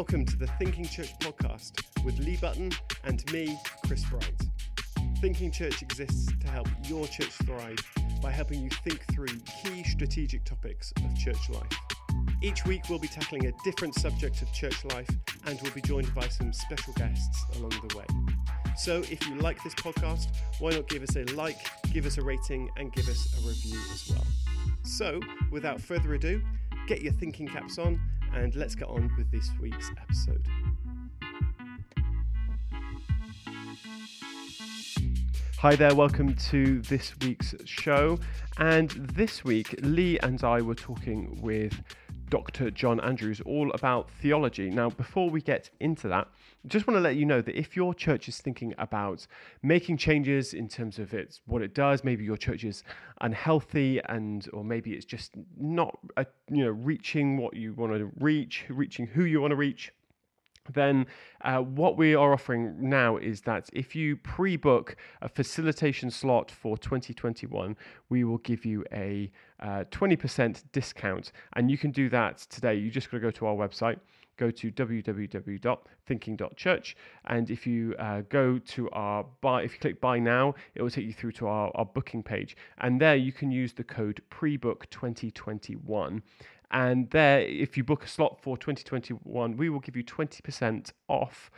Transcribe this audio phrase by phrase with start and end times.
[0.00, 2.72] welcome to the Thinking Church podcast with Lee Button
[3.04, 3.54] and me,
[3.84, 4.40] Chris Bright.
[5.20, 7.76] Thinking Church exists to help your church thrive
[8.22, 9.26] by helping you think through
[9.62, 11.70] key strategic topics of church life.
[12.40, 15.10] Each week, we'll be tackling a different subject of church life
[15.44, 18.06] and we'll be joined by some special guests along the way.
[18.78, 20.28] So, if you like this podcast,
[20.60, 21.58] why not give us a like,
[21.92, 24.26] give us a rating, and give us a review as well?
[24.82, 26.40] So, without further ado,
[26.86, 27.99] get your thinking caps on
[28.34, 30.46] and let's get on with this week's episode.
[35.58, 38.18] Hi there, welcome to this week's show.
[38.58, 41.82] And this week, Lee and I were talking with
[42.30, 42.70] Dr.
[42.70, 44.70] John Andrews all about theology.
[44.70, 46.28] Now, before we get into that,
[46.64, 49.26] I just want to let you know that if your church is thinking about
[49.62, 52.84] making changes in terms of its what it does, maybe your church is
[53.20, 58.10] unhealthy and or maybe it's just not uh, you know reaching what you want to
[58.20, 59.92] reach, reaching who you want to reach,
[60.74, 61.06] then
[61.42, 66.50] uh, what we are offering now is that if you pre book a facilitation slot
[66.50, 67.76] for 2021,
[68.08, 71.30] we will give you a uh, 20% discount.
[71.54, 72.74] And you can do that today.
[72.74, 73.98] You just got to go to our website,
[74.36, 76.96] go to www.thinking.church.
[77.26, 80.90] And if you uh, go to our buy, if you click buy now, it will
[80.90, 82.56] take you through to our, our booking page.
[82.78, 86.22] And there you can use the code prebook 2021
[86.70, 91.50] and there, if you book a slot for 2021, we will give you 20% off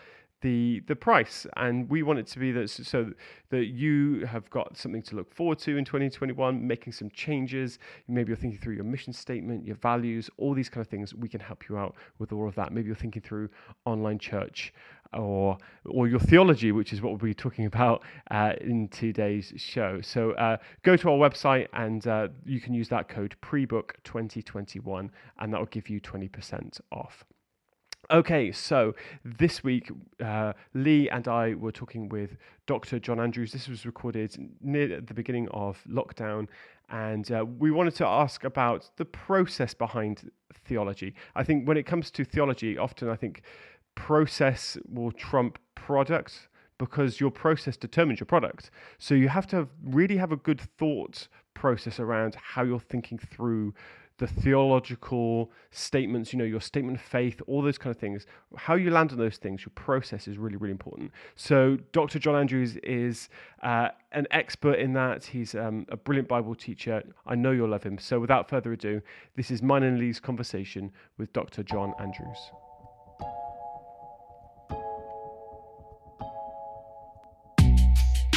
[0.42, 1.46] the the price.
[1.56, 3.12] And we want it to be that so
[3.50, 7.78] that you have got something to look forward to in 2021 making some changes.
[8.08, 11.14] Maybe you're thinking through your mission statement your values all these kind of things.
[11.14, 12.72] We can help you out with all of that.
[12.72, 13.48] Maybe you're thinking through
[13.86, 14.74] online church
[15.14, 20.00] or or your theology, which is what we'll be talking about uh, in today's show.
[20.00, 25.10] So uh, go to our website and uh, you can use that code prebook 2021
[25.38, 27.24] and that will give you 20% off.
[28.10, 28.94] Okay, so
[29.24, 29.90] this week,
[30.22, 32.98] uh, Lee and I were talking with Dr.
[32.98, 33.52] John Andrews.
[33.52, 36.48] This was recorded near the beginning of lockdown,
[36.90, 40.30] and uh, we wanted to ask about the process behind
[40.66, 41.14] theology.
[41.36, 43.42] I think when it comes to theology, often I think
[43.94, 46.48] process will trump product
[46.78, 48.70] because your process determines your product.
[48.98, 53.74] So you have to really have a good thought process around how you're thinking through
[54.18, 58.26] the theological statements, you know, your statement of faith, all those kind of things.
[58.56, 61.10] How you land on those things, your process is really, really important.
[61.34, 62.18] So, Dr.
[62.18, 63.28] John Andrews is
[63.62, 65.24] uh, an expert in that.
[65.24, 67.02] He's um, a brilliant Bible teacher.
[67.26, 67.98] I know you'll love him.
[67.98, 69.02] So, without further ado,
[69.34, 71.62] this is mine and Lee's conversation with Dr.
[71.62, 72.38] John Andrews.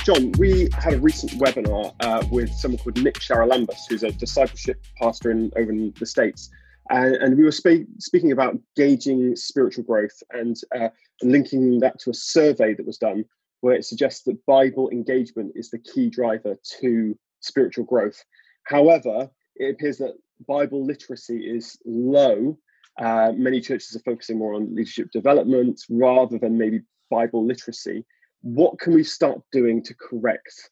[0.05, 4.79] John, we had a recent webinar uh, with someone called Nick Charalambous, who's a discipleship
[5.01, 6.51] pastor in over in the States.
[6.91, 10.89] Uh, and we were spe- speaking about gauging spiritual growth and uh,
[11.23, 13.25] linking that to a survey that was done
[13.61, 18.23] where it suggests that Bible engagement is the key driver to spiritual growth.
[18.65, 20.13] However, it appears that
[20.47, 22.55] Bible literacy is low.
[22.99, 28.05] Uh, many churches are focusing more on leadership development rather than maybe Bible literacy
[28.45, 30.69] what can we start doing to correct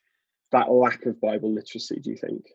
[0.52, 2.00] that lack of Bible literacy?
[2.00, 2.46] Do you think?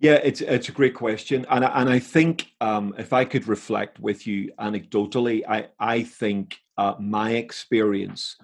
[0.00, 3.46] Yeah, it's it's a great question, and I, and I think um, if I could
[3.46, 8.36] reflect with you anecdotally, I I think uh, my experience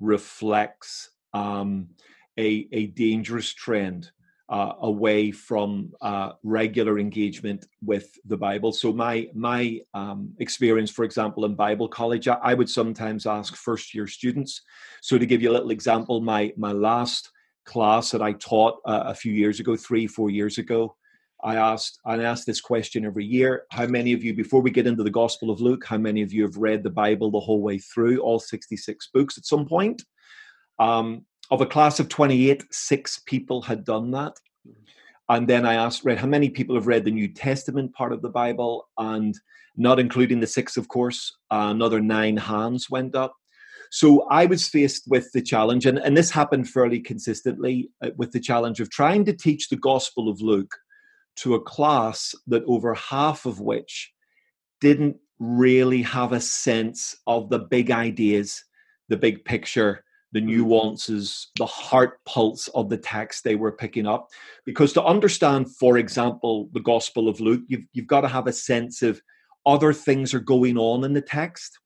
[0.00, 1.90] reflects um,
[2.36, 4.10] a a dangerous trend
[4.48, 8.72] uh, away from uh, regular engagement with the Bible.
[8.72, 13.56] So my my um, experience, for example, in Bible college, I, I, would sometimes ask
[13.56, 14.62] first year students.
[15.02, 17.30] So to give you a little example, my my last
[17.64, 20.94] class that I taught uh, a few years ago, three four years ago,
[21.42, 24.86] I asked I asked this question every year: How many of you, before we get
[24.86, 27.62] into the Gospel of Luke, how many of you have read the Bible the whole
[27.62, 30.02] way through, all sixty six books at some point?
[30.78, 34.36] Um, of a class of 28, six people had done that.
[35.28, 38.22] And then I asked, read how many people have read the New Testament part of
[38.22, 39.34] the Bible, and
[39.76, 43.34] not including the six, of course, uh, another nine hands went up.
[43.90, 48.32] So I was faced with the challenge, and, and this happened fairly consistently uh, with
[48.32, 50.74] the challenge of trying to teach the Gospel of Luke
[51.36, 54.12] to a class that over half of which
[54.80, 58.64] didn't really have a sense of the big ideas,
[59.08, 60.04] the big picture,
[60.36, 60.58] the mm-hmm.
[60.58, 64.28] nuances, the heart pulse of the text they were picking up.
[64.66, 68.52] Because to understand, for example, the Gospel of Luke, you've, you've got to have a
[68.52, 69.20] sense of
[69.64, 71.78] other things are going on in the text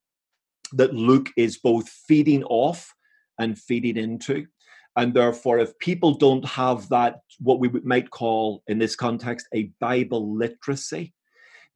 [0.73, 2.93] that Luke is both feeding off
[3.39, 4.47] and feeding into.
[4.97, 9.71] And therefore, if people don't have that, what we might call in this context a
[9.81, 11.15] Bible literacy,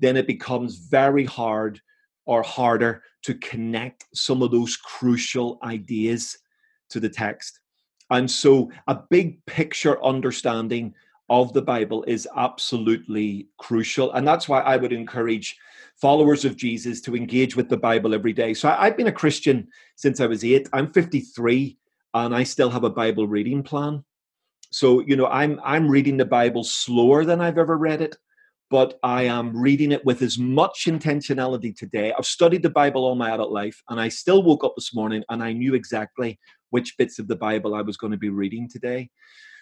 [0.01, 1.81] then it becomes very hard
[2.27, 6.37] or harder to connect some of those crucial ideas
[6.91, 7.61] to the text.
[8.11, 10.95] And so, a big picture understanding
[11.31, 14.13] of the Bible is absolutely crucial.
[14.13, 15.57] And that's why I would encourage
[15.97, 18.53] followers of Jesus to engage with the Bible every day.
[18.53, 20.69] So, I've been a Christian since I was eight.
[20.73, 21.79] I'm 53
[22.13, 24.05] and I still have a Bible reading plan.
[24.71, 28.17] So, you know, I'm I'm reading the Bible slower than I've ever read it
[28.71, 32.13] but I am reading it with as much intentionality today.
[32.19, 35.23] I've studied the Bible all my adult life, and I still woke up this morning
[35.29, 36.41] and I knew exactly
[36.75, 39.09] which bits of the Bible I was going to be reading today.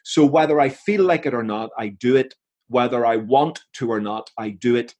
[0.02, 2.34] So whether I feel like it or not, I do it.
[2.68, 4.94] Whether I want to or not, I do it.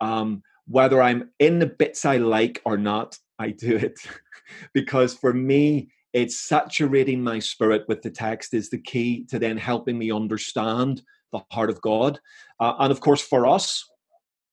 [0.00, 3.96] Um, whether I'm in the bits I like or not, I do it.
[4.74, 9.56] because for me, it's saturating my spirit with the text is the key to then
[9.56, 11.00] helping me understand
[11.30, 12.18] the heart of God.
[12.58, 13.88] Uh, and of course, for us,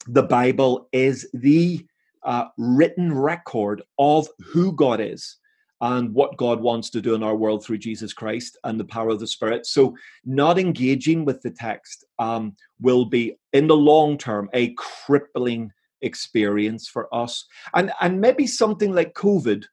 [0.06, 1.84] the Bible is the
[2.24, 5.40] uh, written record of who God is
[5.82, 9.10] and what God wants to do in our world through Jesus Christ and the power
[9.10, 9.66] of the Spirit.
[9.66, 9.96] So,
[10.26, 15.72] not engaging with the text um, will be, in the long term, a crippling
[16.02, 17.46] experience for us.
[17.74, 19.66] And, and maybe something like COVID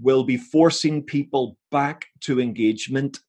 [0.00, 3.20] will be forcing people back to engagement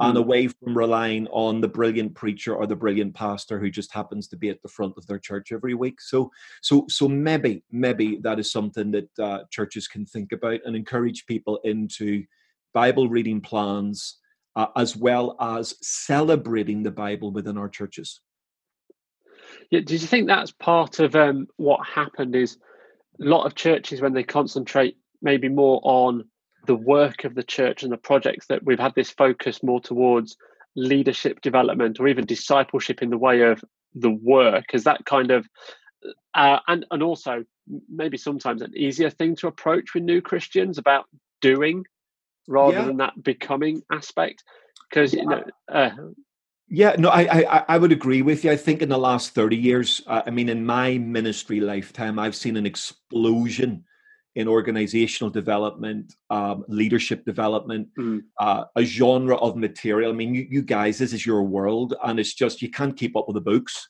[0.00, 0.20] and mm.
[0.20, 4.36] away from relying on the brilliant preacher or the brilliant pastor who just happens to
[4.36, 6.00] be at the front of their church every week.
[6.00, 6.30] So,
[6.62, 11.26] so, so maybe, maybe that is something that uh, churches can think about and encourage
[11.26, 12.24] people into
[12.72, 14.18] Bible reading plans,
[14.56, 18.20] uh, as well as celebrating the Bible within our churches.
[19.70, 22.34] Yeah, did you think that's part of um, what happened?
[22.34, 22.56] Is
[23.20, 26.24] a lot of churches when they concentrate maybe more on
[26.66, 30.36] the work of the church and the projects that we've had this focus more towards
[30.76, 33.62] leadership development or even discipleship in the way of
[33.94, 35.46] the work is that kind of
[36.34, 37.44] uh, and and also
[37.88, 41.04] maybe sometimes an easier thing to approach with new christians about
[41.40, 41.84] doing
[42.48, 42.84] rather yeah.
[42.84, 44.42] than that becoming aspect
[44.88, 45.90] because you know uh,
[46.74, 48.50] yeah, no, I, I I would agree with you.
[48.50, 52.34] I think in the last thirty years, uh, I mean, in my ministry lifetime, I've
[52.34, 53.84] seen an explosion
[54.34, 58.22] in organizational development, um, leadership development, mm.
[58.38, 60.10] uh, a genre of material.
[60.10, 63.16] I mean, you, you, guys, this is your world, and it's just you can't keep
[63.16, 63.88] up with the books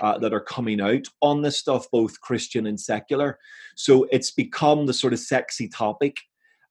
[0.00, 3.38] uh, that are coming out on this stuff, both Christian and secular.
[3.76, 6.18] So it's become the sort of sexy topic.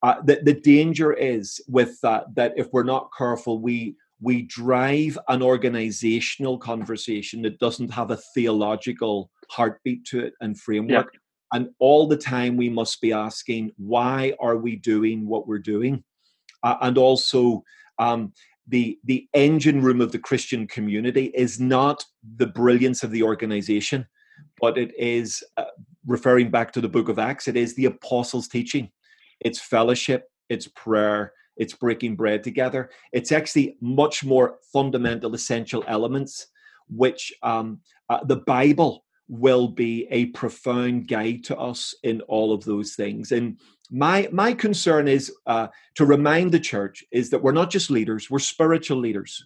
[0.02, 5.18] Uh, the, the danger is with that that if we're not careful, we we drive
[5.30, 11.14] an organizational conversation that doesn't have a theological heartbeat to it and framework.
[11.54, 16.04] And all the time we must be asking, why are we doing what we're doing?
[16.64, 17.64] Uh, and also,
[18.00, 18.34] um,
[18.68, 22.06] the the engine room of the Christian community is not
[22.38, 24.06] the brilliance of the organization,
[24.62, 25.66] but it is uh,
[26.06, 27.48] referring back to the book of Acts.
[27.48, 28.90] It is the apostles' teaching,
[29.40, 32.92] it's fellowship, it's prayer, it's breaking bread together.
[33.12, 36.48] It's actually much more fundamental, essential elements,
[36.88, 42.66] which um, uh, the Bible will be a profound guide to us in all of
[42.66, 43.32] those things.
[43.32, 43.58] And
[43.90, 48.30] my my concern is uh, to remind the church is that we're not just leaders;
[48.30, 49.46] we're spiritual leaders.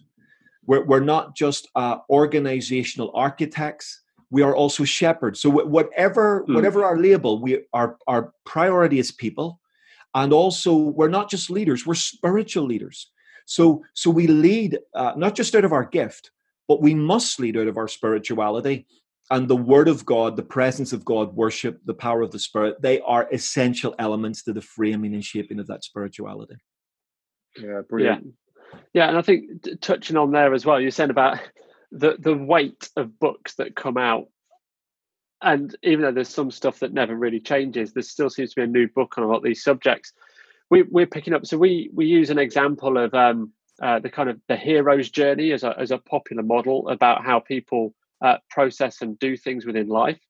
[0.66, 4.00] We're we're not just uh, organizational architects.
[4.30, 5.40] We are also shepherds.
[5.40, 6.54] So whatever mm.
[6.56, 9.60] whatever our label, we our our priority is people,
[10.16, 13.08] and also we're not just leaders; we're spiritual leaders.
[13.44, 16.32] So so we lead uh, not just out of our gift,
[16.66, 18.86] but we must lead out of our spirituality
[19.30, 22.80] and the word of God, the presence of God, worship, the power of the Spirit,
[22.80, 26.56] they are essential elements to the framing and shaping of that spirituality.
[27.60, 28.34] Yeah, brilliant.
[28.72, 31.38] Yeah, yeah and I think t- touching on there as well, you're saying about
[31.90, 34.28] the the weight of books that come out,
[35.42, 38.64] and even though there's some stuff that never really changes, there still seems to be
[38.64, 40.12] a new book on a lot of these subjects.
[40.70, 41.46] We, we're picking up.
[41.46, 43.52] So we we use an example of um,
[43.82, 47.40] uh, the kind of the hero's journey as a as a popular model about how
[47.40, 50.20] people uh, process and do things within life.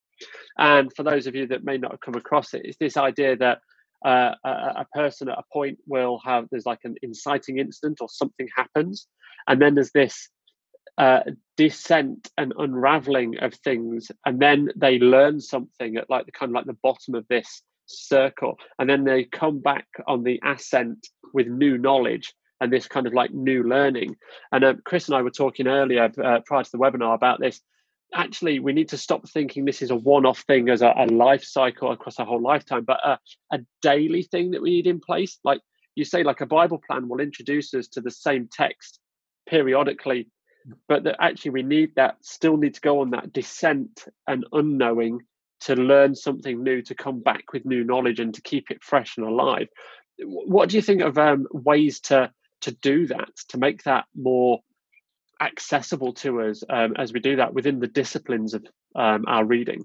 [0.58, 3.36] And for those of you that may not have come across it, it's this idea
[3.36, 3.60] that
[4.04, 8.08] uh, a, a, person at a point will have there's like an inciting incident or
[8.08, 9.06] something happens,
[9.48, 10.28] and then there's this
[10.98, 11.20] uh,
[11.56, 16.54] descent and unraveling of things, and then they learn something at like the kind of
[16.54, 21.46] like the bottom of this circle, and then they come back on the ascent with
[21.46, 24.16] new knowledge and this kind of like new learning.
[24.52, 27.60] And uh, Chris and I were talking earlier uh, prior to the webinar about this
[28.14, 31.44] actually we need to stop thinking this is a one-off thing as a, a life
[31.44, 33.18] cycle across a whole lifetime but a,
[33.52, 35.60] a daily thing that we need in place like
[35.94, 39.00] you say like a bible plan will introduce us to the same text
[39.48, 40.28] periodically
[40.88, 45.20] but that actually we need that still need to go on that descent and unknowing
[45.60, 49.16] to learn something new, to come back with new knowledge, and to keep it fresh
[49.16, 49.68] and alive.
[50.18, 52.30] What do you think of um, ways to
[52.62, 54.60] to do that, to make that more
[55.40, 58.64] accessible to us um, as we do that within the disciplines of
[58.94, 59.84] um, our reading?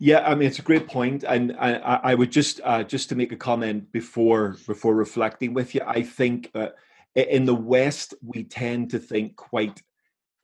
[0.00, 3.14] Yeah, I mean it's a great point, and I, I would just uh, just to
[3.14, 5.82] make a comment before before reflecting with you.
[5.86, 6.68] I think uh,
[7.14, 9.80] in the West we tend to think quite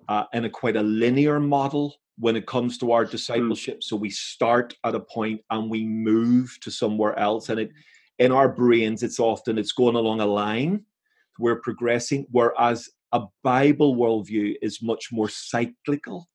[0.09, 3.11] uh, in a quite a linear model when it comes to our hmm.
[3.11, 3.79] discipleship.
[3.79, 3.83] Mm.
[3.83, 7.71] So we start at a point and we move to somewhere else, and it
[8.21, 10.85] in our brains it's often it's going along a line.
[11.39, 16.29] We're progressing, whereas a Bible worldview is much more cyclical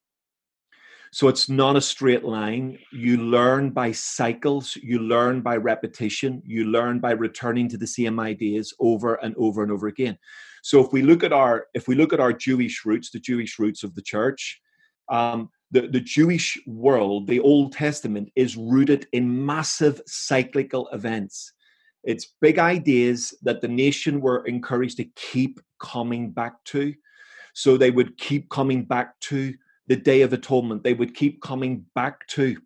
[1.15, 2.77] so it's not a straight line.
[2.91, 8.19] You learn by cycles, you learn by repetition, you learn by returning to the same
[8.19, 10.17] ideas over and over and over again.
[10.61, 13.57] So if we look at our if we look at our Jewish roots, the Jewish
[13.59, 14.59] roots of the church,
[15.09, 21.53] um, the, the Jewish world, the Old Testament, is rooted in massive cyclical events.
[22.05, 26.93] It's big ideas that the nation were encouraged to keep coming back to.
[27.53, 29.53] So they would keep coming back to
[29.87, 30.83] the Day of Atonement.
[30.83, 32.57] They would keep coming back to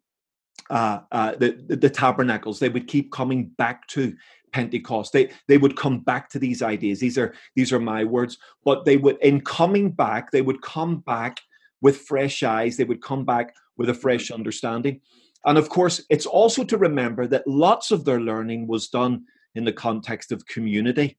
[0.69, 2.60] uh, uh, the, the, the tabernacles.
[2.60, 4.15] They would keep coming back to
[4.51, 5.13] Pentecost.
[5.13, 7.00] They they would come back to these ideas.
[7.00, 8.38] These are these are my words.
[8.65, 11.39] But they would, in coming back, they would come back
[11.81, 12.77] with fresh eyes.
[12.77, 15.01] They would come back with a fresh understanding.
[15.46, 19.24] And of course, it's also to remember that lots of their learning was done
[19.55, 21.17] in the context of community.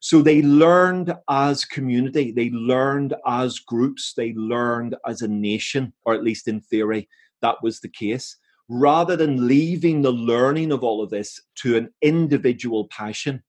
[0.00, 6.14] So they learned as community, they learned as groups, they learned as a nation, or
[6.14, 7.08] at least in theory,
[7.42, 8.36] that was the case.
[8.70, 13.42] Rather than leaving the learning of all of this to an individual passion,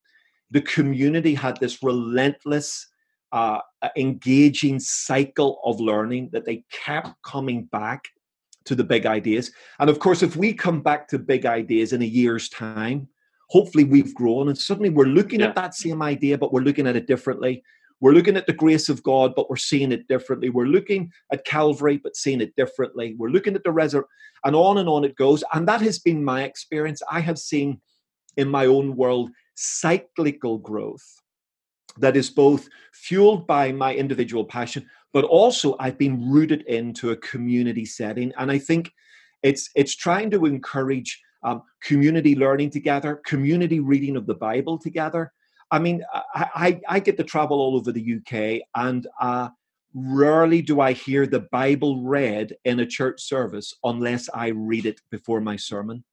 [0.49, 2.87] the community had this relentless,
[3.31, 3.59] uh,
[3.95, 8.09] engaging cycle of learning that they kept coming back
[8.65, 9.51] to the big ideas.
[9.79, 13.07] And of course, if we come back to big ideas in a year's time,
[13.49, 15.47] hopefully we've grown and suddenly we're looking yeah.
[15.47, 17.63] at that same idea, but we're looking at it differently.
[17.99, 20.49] We're looking at the grace of God, but we're seeing it differently.
[20.49, 23.15] We're looking at Calvary, but seeing it differently.
[23.17, 24.09] We're looking at the resurrection,
[24.43, 25.43] and on and on it goes.
[25.53, 27.03] And that has been my experience.
[27.11, 27.79] I have seen
[28.37, 31.21] in my own world cyclical growth
[31.97, 37.17] that is both fueled by my individual passion, but also I've been rooted into a
[37.17, 38.31] community setting.
[38.37, 38.91] And I think
[39.43, 45.31] it's it's trying to encourage um, community learning together, community reading of the Bible together.
[45.71, 49.49] I mean, I, I, I get to travel all over the UK, and uh,
[49.93, 55.01] rarely do I hear the Bible read in a church service unless I read it
[55.09, 56.03] before my sermon.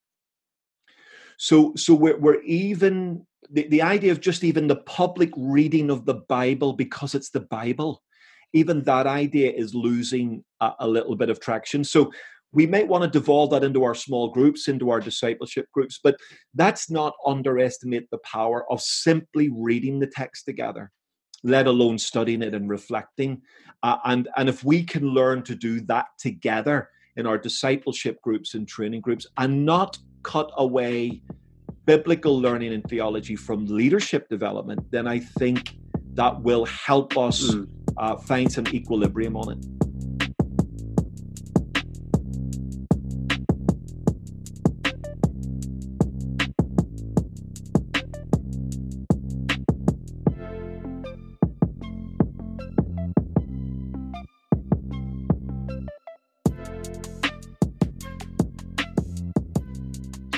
[1.37, 6.05] So, so we're, we're even the, the idea of just even the public reading of
[6.05, 8.03] the Bible because it's the Bible,
[8.53, 11.85] even that idea is losing a, a little bit of traction.
[11.85, 12.11] So,
[12.53, 16.17] we might want to devolve that into our small groups, into our discipleship groups, but
[16.55, 20.91] that's not underestimate the power of simply reading the text together,
[21.43, 23.43] let alone studying it and reflecting.
[23.83, 28.55] Uh, and, and if we can learn to do that together in our discipleship groups
[28.55, 31.21] and training groups and not cut away
[31.85, 35.75] biblical learning and theology from leadership development, then I think
[36.19, 37.65] that will help us mm.
[37.97, 39.65] uh, find some equilibrium on it.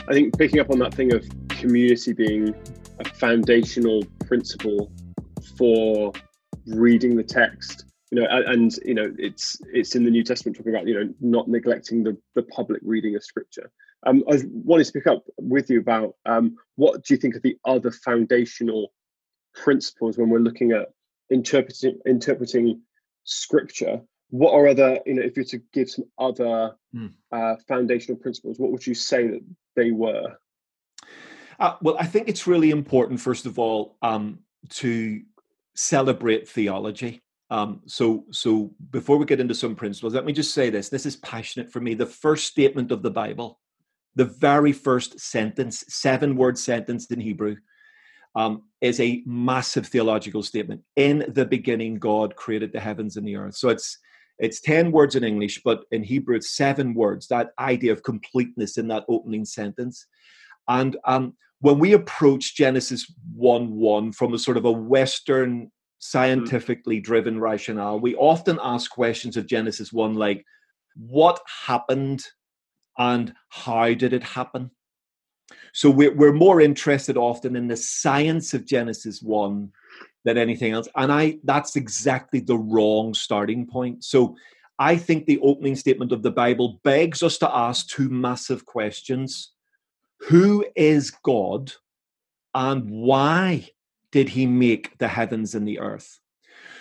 [0.07, 2.55] I think picking up on that thing of community being
[2.99, 4.93] a foundational principle
[5.61, 6.11] for
[6.67, 10.75] reading the text, you know, and you know, it's it's in the New Testament talking
[10.75, 13.71] about you know not neglecting the the public reading of Scripture.
[14.07, 17.43] Um, I wanted to pick up with you about um, what do you think of
[17.43, 18.93] the other foundational
[19.55, 20.89] principles when we're looking at
[21.31, 22.81] interpreting interpreting
[23.25, 24.01] Scripture
[24.31, 27.13] what are other you know if you're to give some other mm.
[27.33, 29.41] uh, foundational principles what would you say that
[29.77, 30.39] they were
[31.59, 34.39] uh, well i think it's really important first of all um,
[34.69, 35.23] to
[35.81, 40.71] celebrate theology um, so so before we get into some principles let me just say
[40.71, 43.59] this this is passionate for me the first statement of the bible
[44.15, 47.57] the very first sentence seven word sentence in hebrew
[48.35, 50.83] um, is a massive theological statement.
[50.97, 53.57] In the beginning, God created the heavens and the earth.
[53.57, 53.99] So it's
[54.39, 58.79] it's 10 words in English, but in Hebrew, it's seven words, that idea of completeness
[58.79, 60.07] in that opening sentence.
[60.67, 65.67] And um, when we approach Genesis 1 1 from a sort of a Western, mm-hmm.
[65.99, 70.45] scientifically driven rationale, we often ask questions of Genesis 1 like,
[70.97, 72.25] what happened
[72.99, 74.71] and how did it happen?
[75.73, 79.71] So we're, we're more interested often in the science of Genesis 1
[80.25, 80.89] than anything else.
[80.97, 84.05] And I that's exactly the wrong starting point.
[84.05, 84.37] So
[84.79, 89.53] I think the opening statement of the Bible begs us to ask two massive questions.
[90.29, 91.73] Who is God
[92.55, 93.71] and why
[94.13, 96.19] did he make the heavens and the earth?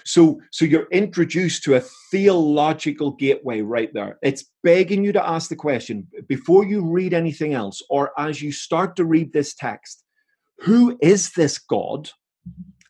[0.06, 4.18] So, so you're introduced to a theological gateway right there.
[4.24, 8.52] It's begging you to ask the question before you read anything else, or as you
[8.52, 10.04] start to read this text,
[10.60, 12.10] who is this God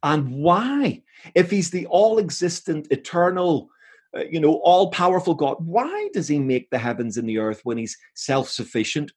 [0.03, 1.01] and why?
[1.35, 3.69] If he's the all existent, eternal,
[4.17, 7.61] uh, you know, all powerful God, why does he make the heavens and the earth
[7.63, 9.11] when he's self sufficient?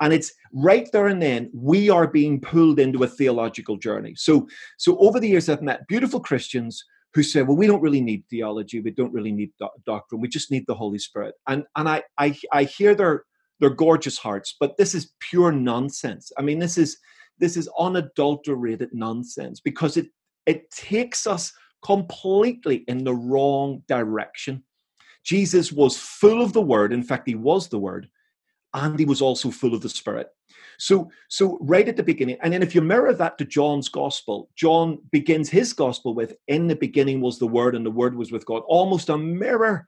[0.00, 4.14] And it's right there and then we are being pulled into a theological journey.
[4.16, 4.48] So,
[4.78, 6.84] so over the years, I've met beautiful Christians
[7.14, 10.28] who say, well, we don't really need theology, we don't really need do- doctrine, we
[10.28, 11.34] just need the Holy Spirit.
[11.46, 13.24] And and I, I I hear their
[13.60, 16.32] their gorgeous hearts, but this is pure nonsense.
[16.38, 16.98] I mean, this is
[17.38, 20.06] this is unadulterated nonsense because it
[20.46, 21.52] it takes us
[21.84, 24.62] completely in the wrong direction.
[25.24, 26.92] Jesus was full of the word.
[26.92, 28.08] In fact, he was the word,
[28.74, 30.28] and he was also full of the Spirit.
[30.78, 34.48] So, so right at the beginning, and then if you mirror that to John's gospel,
[34.56, 38.32] John begins his gospel with, "In the beginning was the Word, and the Word was
[38.32, 39.86] with God." Almost a mirror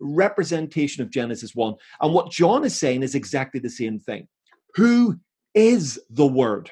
[0.00, 1.74] representation of Genesis one.
[2.00, 4.28] And what John is saying is exactly the same thing.
[4.76, 5.18] Who
[5.54, 6.70] is the Word,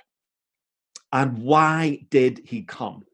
[1.13, 3.05] and why did he come?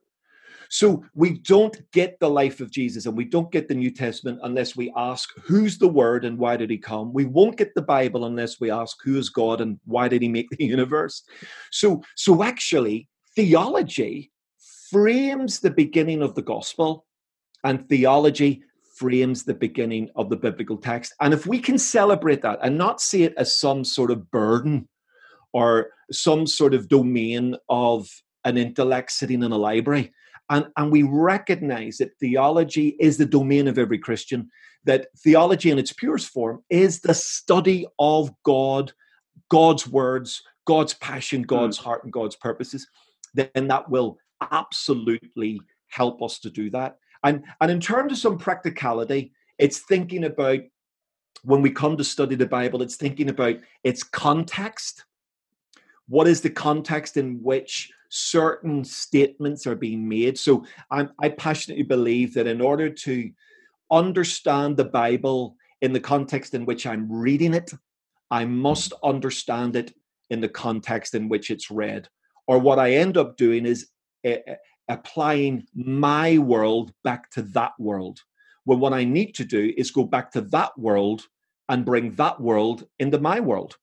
[0.72, 4.40] So we don't get the life of Jesus and we don't get the New Testament
[4.42, 7.12] unless we ask who's the Word and why did he come.
[7.12, 10.28] We won't get the Bible unless we ask who is God and why did he
[10.28, 11.24] make the universe.
[11.70, 14.32] So so actually theology
[14.90, 17.04] frames the beginning of the gospel
[17.64, 18.62] and theology
[18.96, 21.12] frames the beginning of the biblical text.
[21.20, 24.88] And if we can celebrate that and not see it as some sort of burden
[25.52, 28.08] or some sort of domain of
[28.46, 30.14] an intellect sitting in a library,
[30.52, 34.50] and, and we recognize that theology is the domain of every Christian,
[34.84, 38.92] that theology in its purest form is the study of God,
[39.48, 41.46] God's words, God's passion, hmm.
[41.46, 41.84] God's mm.
[41.84, 42.86] heart, and God's purposes,
[43.32, 44.18] then that will
[44.50, 46.98] absolutely help us to do that.
[47.24, 50.60] And, and in terms of some practicality, it's thinking about
[51.44, 55.06] when we come to study the Bible, it's thinking about its context.
[56.08, 60.38] What is the context in which certain statements are being made.
[60.38, 63.30] So I'm, I passionately believe that in order to
[63.90, 67.72] understand the Bible in the context in which I'm reading it,
[68.30, 69.94] I must understand it
[70.28, 72.06] in the context in which it's read.
[72.46, 73.88] Or what I end up doing is
[74.26, 74.36] uh,
[74.88, 78.20] applying my world back to that world.
[78.64, 81.26] When what I need to do is go back to that world
[81.70, 83.76] and bring that world into my world.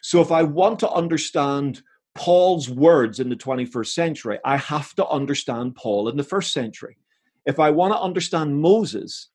[0.00, 1.82] So if I want to understand
[2.16, 6.96] Paul's words in the 21st century, I have to understand Paul in the first century.
[7.44, 9.28] If I want to understand Moses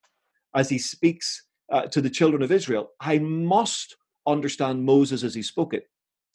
[0.55, 3.95] as he speaks uh, to the children of Israel, I must
[4.27, 5.89] understand Moses as he spoke it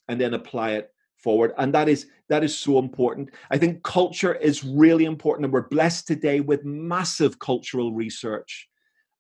[0.09, 1.52] and then apply it forward.
[1.59, 3.30] And that is that is so important.
[3.50, 8.68] I think culture is really important and we're blessed today with massive cultural research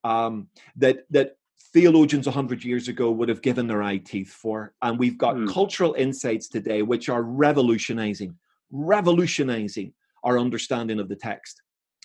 [0.04, 1.36] um, that that
[1.76, 4.72] theologians 100 years ago would have given their eye teeth for.
[4.80, 5.52] And we've got mm.
[5.52, 8.34] cultural insights today which are revolutionizing,
[8.70, 9.92] revolutionizing
[10.24, 11.60] our understanding of the text.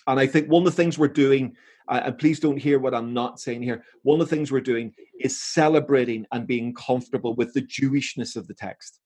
[0.06, 1.56] And I think one of the things we're doing,
[1.88, 4.60] uh, and please don't hear what I'm not saying here, one of the things we're
[4.60, 9.00] doing is celebrating and being comfortable with the Jewishness of the text,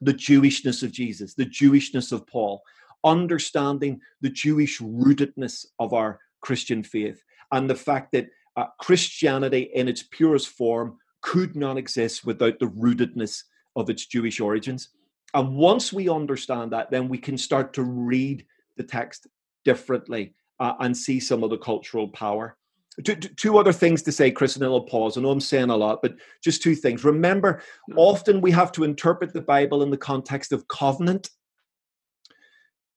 [0.00, 2.60] the Jewishness of Jesus, the Jewishness of Paul,
[3.04, 9.88] understanding the Jewish rootedness of our Christian faith, and the fact that uh, Christianity in
[9.88, 13.42] its purest form could not exist without the rootedness
[13.76, 14.90] of its Jewish origins.
[15.34, 18.44] And once we understand that, then we can start to read
[18.76, 19.26] the text
[19.64, 22.56] differently uh, and see some of the cultural power.
[23.04, 25.16] Two, two, other things to say, Chris, and then I'll pause.
[25.16, 27.04] I know I'm saying a lot, but just two things.
[27.04, 27.62] Remember,
[27.96, 31.30] often we have to interpret the Bible in the context of covenant.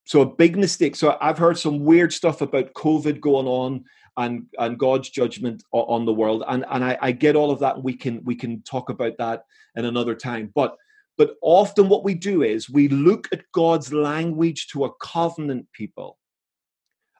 [0.03, 0.97] So, a big mistake.
[0.97, 3.85] So, I've heard some weird stuff about COVID going on
[4.17, 6.43] and and God's judgment on the world.
[6.47, 9.45] And and I, I get all of that, we can we can talk about that
[9.75, 10.51] in another time.
[10.53, 10.77] But
[11.17, 16.17] but often what we do is we look at God's language to a covenant people,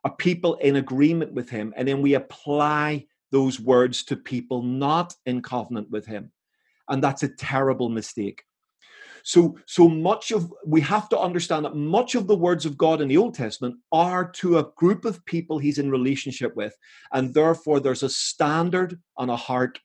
[0.04, 5.14] a people in agreement with Him, and then we apply those words to people not
[5.26, 6.32] in covenant with Him.
[6.88, 8.44] And that's a terrible mistake.
[9.28, 13.02] So, so much of we have to understand that much of the words of God
[13.02, 16.78] in the Old Testament are to a group of people he's in relationship with,
[17.12, 19.80] and therefore there's a standard and a heart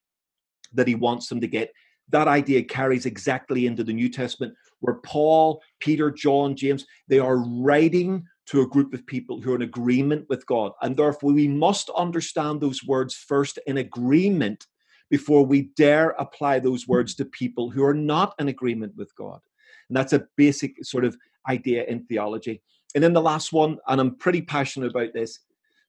[0.75, 1.73] that he wants them to get.
[2.11, 7.39] that idea carries exactly into the New Testament, where Paul, Peter, John, James, they are
[7.39, 10.73] writing to a group of people who are in agreement with God.
[10.83, 14.67] And therefore, we must understand those words first in agreement
[15.11, 19.41] before we dare apply those words to people who are not in agreement with God.
[19.89, 21.17] And that's a basic sort of
[21.49, 22.63] idea in theology.
[22.95, 25.41] And then the last one, and I'm pretty passionate about this,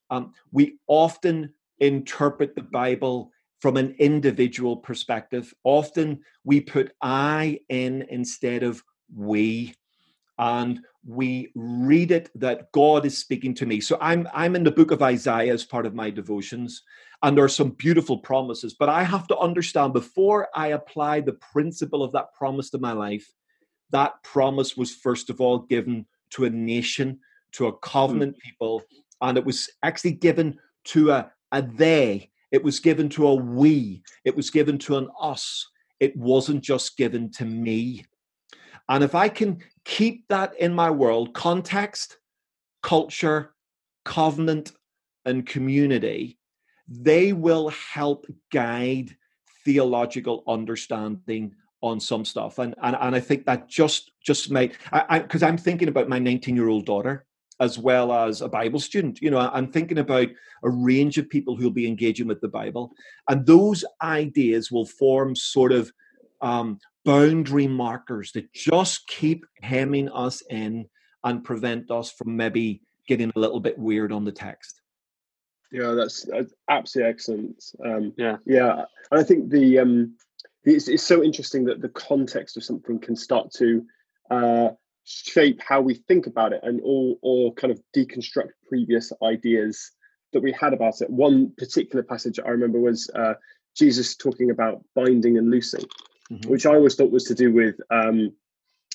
[0.10, 5.54] um, we often interpret the Bible from an individual perspective.
[5.64, 8.84] Often we put I in instead of
[9.16, 9.76] we.
[10.40, 13.80] And we read it that God is speaking to me.
[13.80, 16.84] So I'm I'm in the book of Isaiah as part of my devotions,
[17.24, 18.74] and there are some beautiful promises.
[18.74, 22.94] But I have to understand before I apply the principle of that promise to my
[22.94, 23.32] life,
[23.92, 27.20] that promise was first of all given to a nation,
[27.54, 28.42] to a covenant mm.
[28.42, 28.84] people,
[29.22, 32.32] and it was actually given to a, a they.
[32.52, 34.04] It was given to a we.
[34.26, 35.68] It was given to an us.
[36.00, 38.06] It wasn't just given to me.
[38.90, 42.18] And if I can keep that in my world, context,
[42.82, 43.54] culture,
[44.04, 44.72] covenant,
[45.24, 46.40] and community,
[46.92, 49.16] they will help guide
[49.64, 52.60] theological understanding on some stuff.
[52.60, 56.20] And and, and i think that just just made i because i'm thinking about my
[56.20, 57.26] 19 year old daughter
[57.60, 59.22] as well as a bible student.
[59.22, 60.28] You know i'm thinking about
[60.64, 62.92] a range of people who'll be engaging with the bible.
[63.30, 65.92] And those ideas will form sort of
[66.42, 70.88] um, boundary markers that just keep hemming us in
[71.24, 74.81] and prevent us from maybe getting a little bit weird on the text
[75.72, 80.16] yeah that's, that's absolutely excellent um, yeah yeah and i think the um
[80.64, 83.86] it's, it's so interesting that the context of something can start to
[84.30, 84.70] uh,
[85.04, 89.92] shape how we think about it and or or kind of deconstruct previous ideas
[90.34, 91.10] that we had about it.
[91.10, 93.34] One particular passage I remember was uh,
[93.76, 95.86] Jesus talking about binding and loosing,
[96.32, 96.50] mm-hmm.
[96.50, 98.32] which I always thought was to do with um,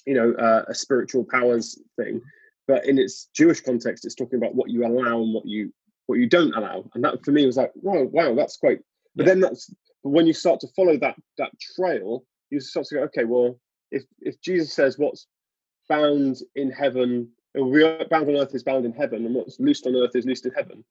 [0.06, 2.22] you know uh, a spiritual powers thing,
[2.66, 5.72] but in its Jewish context, it's talking about what you allow and what you
[6.06, 8.80] what you don't allow, and that for me was like, wow, wow, that's quite.
[9.14, 9.32] But yeah.
[9.32, 13.02] then that's but when you start to follow that that trail, you start to go,
[13.02, 13.58] okay, well,
[13.90, 15.26] if if Jesus says what's
[15.88, 19.86] bound in heaven, we are bound on earth is bound in heaven, and what's loosed
[19.86, 20.84] on earth is loosed in heaven,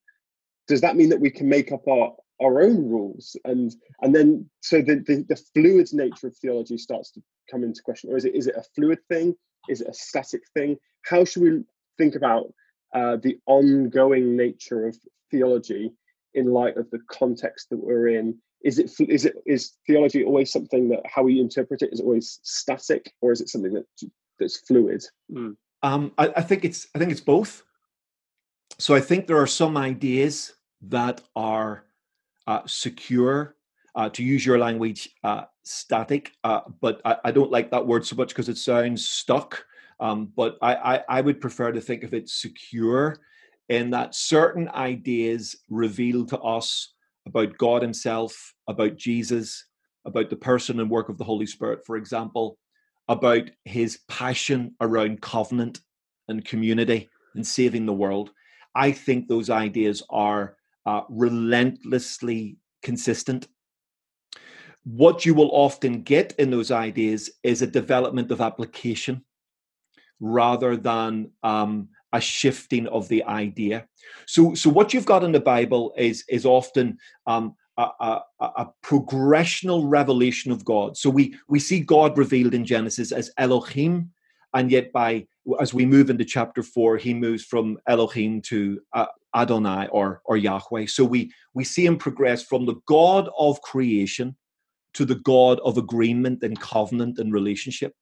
[0.68, 3.38] does that mean that we can make up our our own rules?
[3.46, 7.82] And and then so the, the, the fluid nature of theology starts to come into
[7.84, 8.12] question.
[8.12, 9.36] Or is it is it a fluid thing?
[9.70, 10.78] Is it a static thing?
[11.06, 11.64] How should we
[11.98, 12.54] think about
[12.96, 14.98] uh, the ongoing nature of
[15.30, 15.92] theology
[16.34, 18.38] in light of the context that we're in.
[18.64, 22.40] Is it is it is theology always something that how we interpret it is always
[22.42, 23.86] static or is it something that
[24.40, 25.04] that's fluid?
[25.32, 25.56] Mm.
[25.84, 27.64] um, I, I, think it's i think it's both.
[28.80, 31.84] So i think there are some ideas that are
[32.48, 33.56] uh, secure
[33.96, 38.06] uh, to use your language uh, static uh, but I, I, don't like that word
[38.06, 39.66] so much because it sounds stuck
[40.00, 43.18] um, but I, I, I would prefer to think of it secure
[43.70, 46.94] in that certain ideas reveal to us
[47.26, 49.66] about God Himself, about Jesus,
[50.06, 52.58] about the person and work of the Holy Spirit, for example,
[53.08, 55.80] about His passion around covenant
[56.28, 58.32] and community and saving the world.
[58.76, 63.48] I think those ideas are uh, relentlessly consistent.
[64.84, 69.24] What you will often get in those ideas is a development of application
[70.20, 73.86] rather than um, a shifting of the idea.
[74.26, 76.98] So, so what you've got in the Bible is is often
[77.28, 80.96] um, a, a, a, progressional revelation of God.
[80.98, 84.12] So we we see God revealed in Genesis as Elohim,
[84.54, 85.28] and yet by
[85.60, 90.38] as we move into chapter four, he moves from Elohim to uh, Adonai or or
[90.38, 90.86] Yahweh.
[90.88, 94.36] So we we see him progress from the God of creation
[94.94, 97.94] to the God of agreement and covenant and relationship.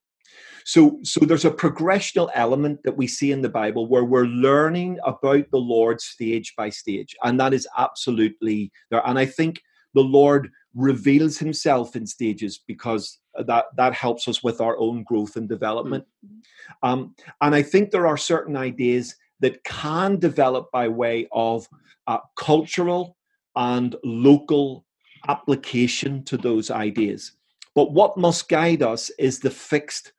[0.65, 4.99] So, so there's a progressional element that we see in the Bible where we're learning
[5.06, 9.06] about the Lord stage by stage, and that is absolutely there.
[9.06, 9.62] And I think
[9.93, 15.36] the Lord reveals Himself in stages because that that helps us with our own growth
[15.36, 16.06] and development.
[16.26, 16.89] Mm-hmm.
[16.89, 21.67] Um, and I think there are certain ideas that can develop by way of
[22.08, 23.17] uh, cultural
[23.56, 24.86] and local
[25.28, 27.34] application to those ideas.
[27.76, 30.13] But what must guide us is the fixed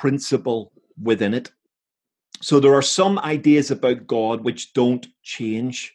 [0.00, 1.50] principle within it.
[2.40, 5.94] So there are some ideas about God which don't change.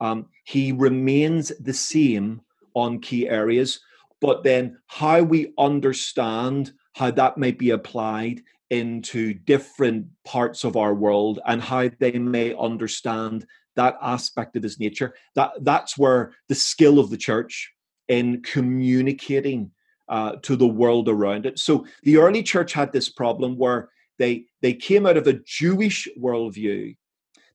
[0.00, 2.40] Um, he remains the same
[2.74, 3.80] on key areas,
[4.20, 10.94] but then how we understand how that may be applied into different parts of our
[10.94, 16.54] world and how they may understand that aspect of his nature that that's where the
[16.54, 17.72] skill of the church
[18.08, 19.70] in communicating
[20.08, 21.58] uh, to the world around it.
[21.58, 26.08] So the early church had this problem where they they came out of a Jewish
[26.20, 26.96] worldview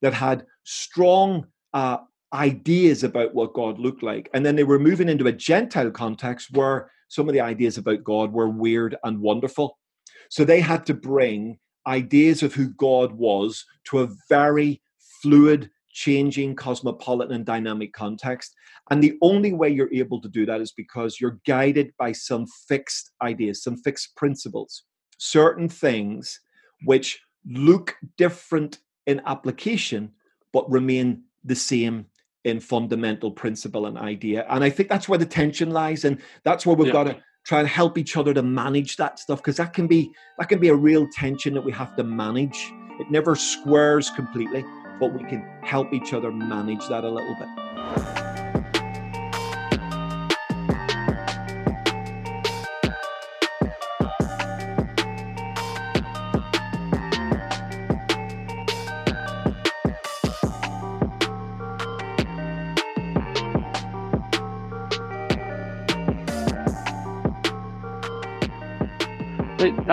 [0.01, 1.97] that had strong uh,
[2.33, 6.49] ideas about what God looked like, and then they were moving into a Gentile context
[6.51, 9.77] where some of the ideas about God were weird and wonderful.
[10.29, 14.81] So they had to bring ideas of who God was to a very
[15.21, 18.55] fluid, changing, cosmopolitan, and dynamic context.
[18.91, 22.45] And the only way you're able to do that is because you're guided by some
[22.67, 24.83] fixed ideas, some fixed principles,
[25.17, 26.39] certain things
[26.85, 30.11] which look different in application,
[30.51, 32.05] but remain the same
[32.43, 34.45] in fundamental principle and idea.
[34.49, 36.03] And I think that's where the tension lies.
[36.03, 36.93] And that's where we've yeah.
[36.93, 40.11] got to try and help each other to manage that stuff because that can be
[40.39, 44.63] that can be a real tension that we have to manage it never squares completely
[44.99, 48.22] but we can help each other manage that a little bit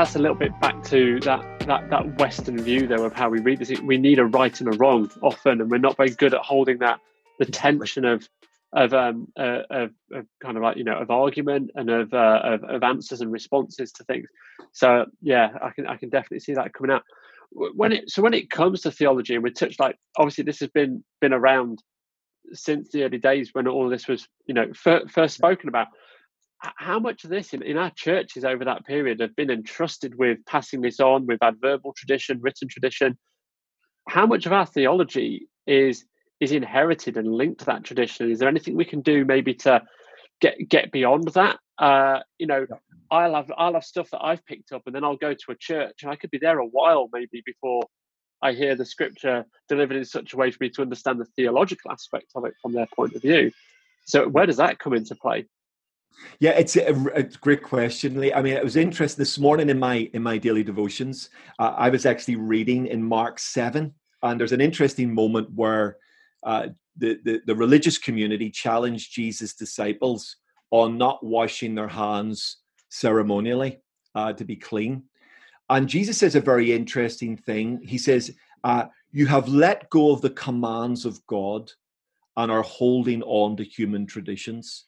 [0.00, 3.38] that's a little bit back to that that that Western view though of how we
[3.38, 3.78] read this.
[3.82, 6.78] We need a right and a wrong often, and we're not very good at holding
[6.78, 7.00] that
[7.38, 8.26] the tension of
[8.72, 12.40] of um uh, of, of, kind of like you know of argument and of, uh,
[12.42, 14.26] of of answers and responses to things.
[14.72, 17.02] So yeah, I can I can definitely see that coming out.
[17.52, 20.70] When it so when it comes to theology, and we touched like obviously this has
[20.70, 21.82] been been around
[22.54, 25.88] since the early days when all this was you know first spoken about
[26.60, 30.38] how much of this in, in our churches over that period have been entrusted with
[30.46, 33.18] passing this on with had verbal tradition written tradition?
[34.08, 36.04] How much of our theology is
[36.40, 38.30] is inherited and linked to that tradition?
[38.30, 39.82] Is there anything we can do maybe to
[40.40, 41.58] get get beyond that?
[41.78, 42.76] Uh, you know yeah.
[43.10, 45.54] i'll have i'll have stuff that i've picked up and then i'll go to a
[45.54, 47.82] church and i could be there a while maybe before
[48.42, 51.90] i hear the scripture delivered in such a way for me to understand the theological
[51.90, 53.50] aspect of it from their point of view.
[54.04, 55.46] So where does that come into play
[56.38, 58.32] yeah, it's a, a, great question, Lee.
[58.32, 61.30] I mean, it was interesting this morning in my in my daily devotions.
[61.58, 65.96] Uh, I was actually reading in Mark seven, and there's an interesting moment where
[66.42, 70.36] uh, the, the the religious community challenged Jesus' disciples
[70.70, 73.80] on not washing their hands ceremonially
[74.14, 75.04] uh, to be clean.
[75.68, 77.80] And Jesus says a very interesting thing.
[77.82, 81.70] He says, uh, "You have let go of the commands of God
[82.36, 84.84] and are holding on to human traditions."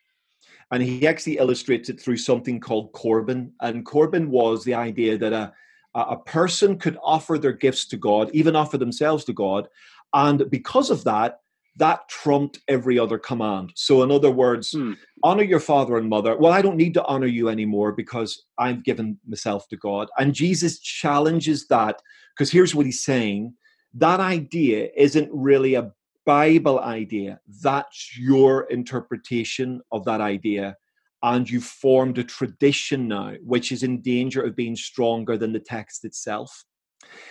[0.72, 3.52] And he actually illustrates it through something called Corban.
[3.60, 5.52] And Corban was the idea that a,
[5.94, 9.68] a person could offer their gifts to God, even offer themselves to God,
[10.14, 11.40] and because of that,
[11.76, 13.72] that trumped every other command.
[13.76, 14.92] So, in other words, hmm.
[15.22, 16.36] honor your father and mother.
[16.36, 20.08] Well, I don't need to honor you anymore because I've given myself to God.
[20.18, 22.02] And Jesus challenges that
[22.34, 23.54] because here's what he's saying
[23.94, 25.92] that idea isn't really a
[26.24, 27.40] Bible idea.
[27.62, 30.76] That's your interpretation of that idea.
[31.22, 35.60] And you've formed a tradition now, which is in danger of being stronger than the
[35.60, 36.64] text itself.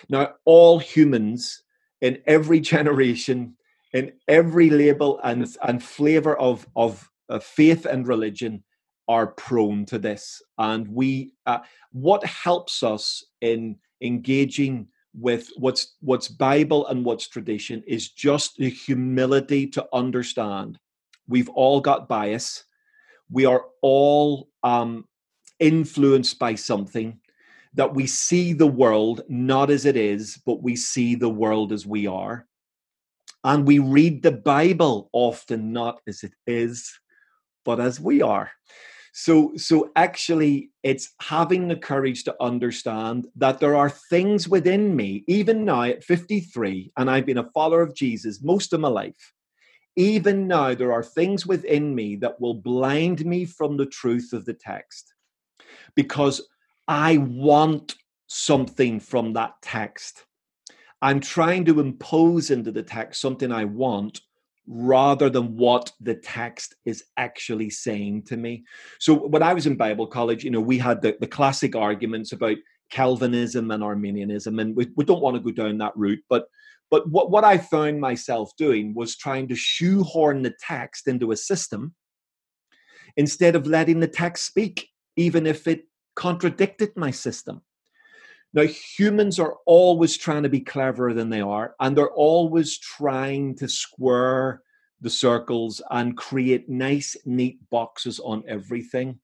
[0.10, 1.64] Now, all humans
[2.02, 3.56] in every generation,
[3.94, 7.08] in every label and, and flavor of, of,
[7.42, 8.64] faith and religion,
[9.08, 10.42] are prone to this.
[10.58, 11.60] And we, uh,
[11.92, 18.70] what helps us in engaging with what's what's bible and what's tradition is just the
[18.70, 20.80] humility to understand
[21.32, 22.66] we've all got bias.
[23.32, 25.06] We are all um,
[25.60, 27.20] influenced by something
[27.74, 31.88] that we see the world not as it is but we see the world as
[31.88, 32.46] we are.
[33.44, 36.92] And we read the bible often not as it is
[37.64, 38.52] but as we are
[39.14, 45.26] so, so actually, it's having the courage to understand that there are things within me,
[45.28, 49.34] even now at 53, and I've been a follower of Jesus most of my life.
[49.98, 54.46] Even now, there are things within me that will blind me from the truth of
[54.46, 55.14] the text
[55.96, 56.48] because
[56.88, 57.96] I want
[58.28, 60.24] something from that text.
[61.02, 64.22] I'm trying to impose into the text something I want
[64.74, 68.64] rather than what the text is actually saying to me.
[69.00, 72.32] So when I was in Bible college, you know, we had the, the classic arguments
[72.32, 72.56] about
[72.90, 76.46] Calvinism and Arminianism, and we, we don't want to go down that route, but
[76.90, 81.38] but what, what I found myself doing was trying to shoehorn the text into a
[81.38, 81.96] system
[83.16, 85.86] instead of letting the text speak, even if it
[86.18, 87.62] contradicted my system.
[88.54, 93.56] Now, humans are always trying to be cleverer than they are, and they're always trying
[93.56, 94.62] to square
[95.00, 99.20] the circles and create nice, neat boxes on everything.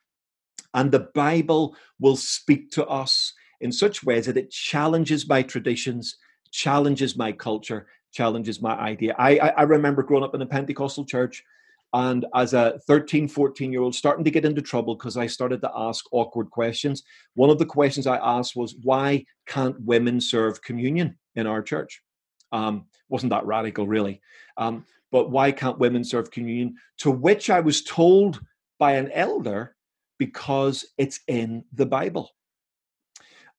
[0.73, 6.17] And the Bible will speak to us in such ways that it challenges my traditions,
[6.51, 9.13] challenges my culture, challenges my idea.
[9.17, 11.43] I, I, I remember growing up in a Pentecostal church
[11.93, 15.61] and as a 13 14 year old starting to get into trouble because i started
[15.61, 17.03] to ask awkward questions
[17.35, 22.01] one of the questions i asked was why can't women serve communion in our church?
[22.51, 24.21] Um, wasn't that radical really.
[24.57, 26.75] Um, but why can't women serve communion?
[26.99, 28.41] To which i was told
[28.77, 29.75] by an elder
[30.17, 32.31] because it's in the bible.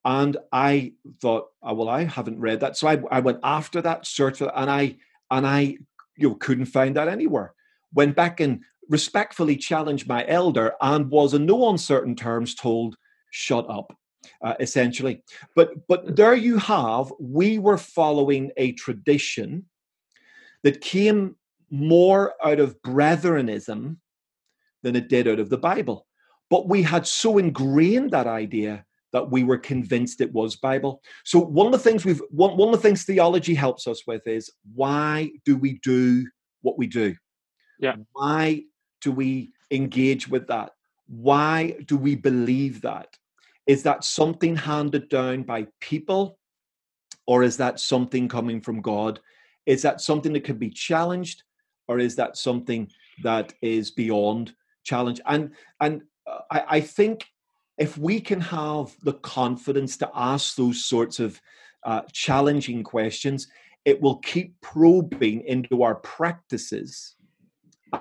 [0.05, 2.77] And i thought oh, well i haven't read that.
[2.77, 4.97] So I, I went after that searched for that and i
[5.31, 5.79] and i
[6.17, 7.55] you know, couldn't find that anywhere
[7.95, 12.97] went back and respectfully challenged my elder and was in no uncertain terms told
[13.31, 13.93] shut up
[14.43, 15.23] uh, essentially.
[15.55, 19.67] But but there you have we were following a tradition
[20.63, 21.37] that came
[21.71, 23.97] more out of brethrenism
[24.83, 26.07] than it did out of the bible.
[26.51, 31.03] But we had so ingrained that idea that we were convinced it was bible.
[31.25, 34.27] So one of the things we've one, one of the things theology helps us with
[34.27, 36.27] is why do we do
[36.63, 37.15] what we do
[37.79, 37.97] yeah.
[38.13, 38.65] Why
[39.01, 40.73] do we engage with that?
[41.07, 43.17] Why do we believe that?
[43.67, 46.39] Is that something handed down by people
[47.27, 49.21] or is that something coming from God?
[49.67, 51.43] Is that something that can be challenged
[51.87, 52.91] or is that something
[53.23, 55.21] that is beyond challenge?
[55.27, 57.27] And and uh, I, I think
[57.77, 61.41] if we can have the confidence to ask those sorts of
[61.85, 63.47] uh, challenging questions,
[63.85, 67.15] it will keep probing into our practices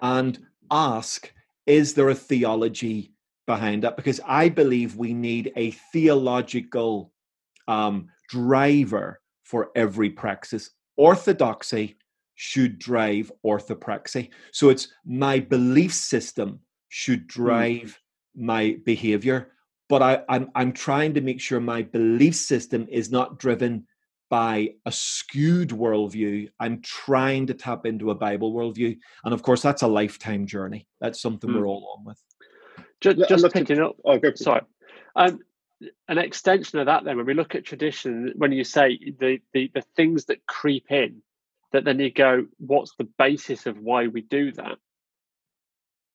[0.01, 0.39] and
[0.71, 1.31] ask
[1.65, 3.11] is there a theology
[3.45, 3.97] behind that?
[3.97, 7.11] Because I believe we need a theological
[7.67, 10.71] um, driver for every praxis.
[10.95, 11.97] Orthodoxy
[12.35, 14.29] should drive orthopraxy.
[14.51, 17.99] So it's my belief system should drive
[18.37, 18.45] mm.
[18.45, 19.51] my behavior.
[19.89, 23.87] But I, I'm, I'm trying to make sure my belief system is not driven
[24.29, 26.49] by a skewed worldview.
[26.59, 28.97] I'm trying to tap into a Bible worldview.
[29.23, 30.87] And of course, that's a lifetime journey.
[30.99, 31.55] That's something mm.
[31.55, 32.21] we're all on with.
[32.99, 34.61] Just, just picking up, oh, sorry.
[35.15, 35.39] Um,
[36.07, 39.69] an extension of that, then, when we look at tradition, when you say the, the,
[39.73, 41.21] the things that creep in,
[41.71, 44.77] that then you go, what's the basis of why we do that?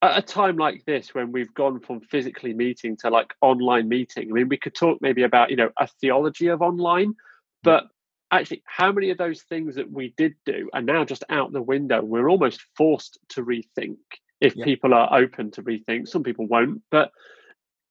[0.01, 4.29] At a time like this, when we've gone from physically meeting to like online meeting,
[4.29, 7.15] I mean, we could talk maybe about, you know, a theology of online,
[7.63, 7.85] but
[8.33, 11.63] actually how many of those things that we did do are now just out the
[11.63, 13.97] window we're almost forced to rethink
[14.41, 14.65] if yeah.
[14.65, 17.13] people are open to rethink some people won't but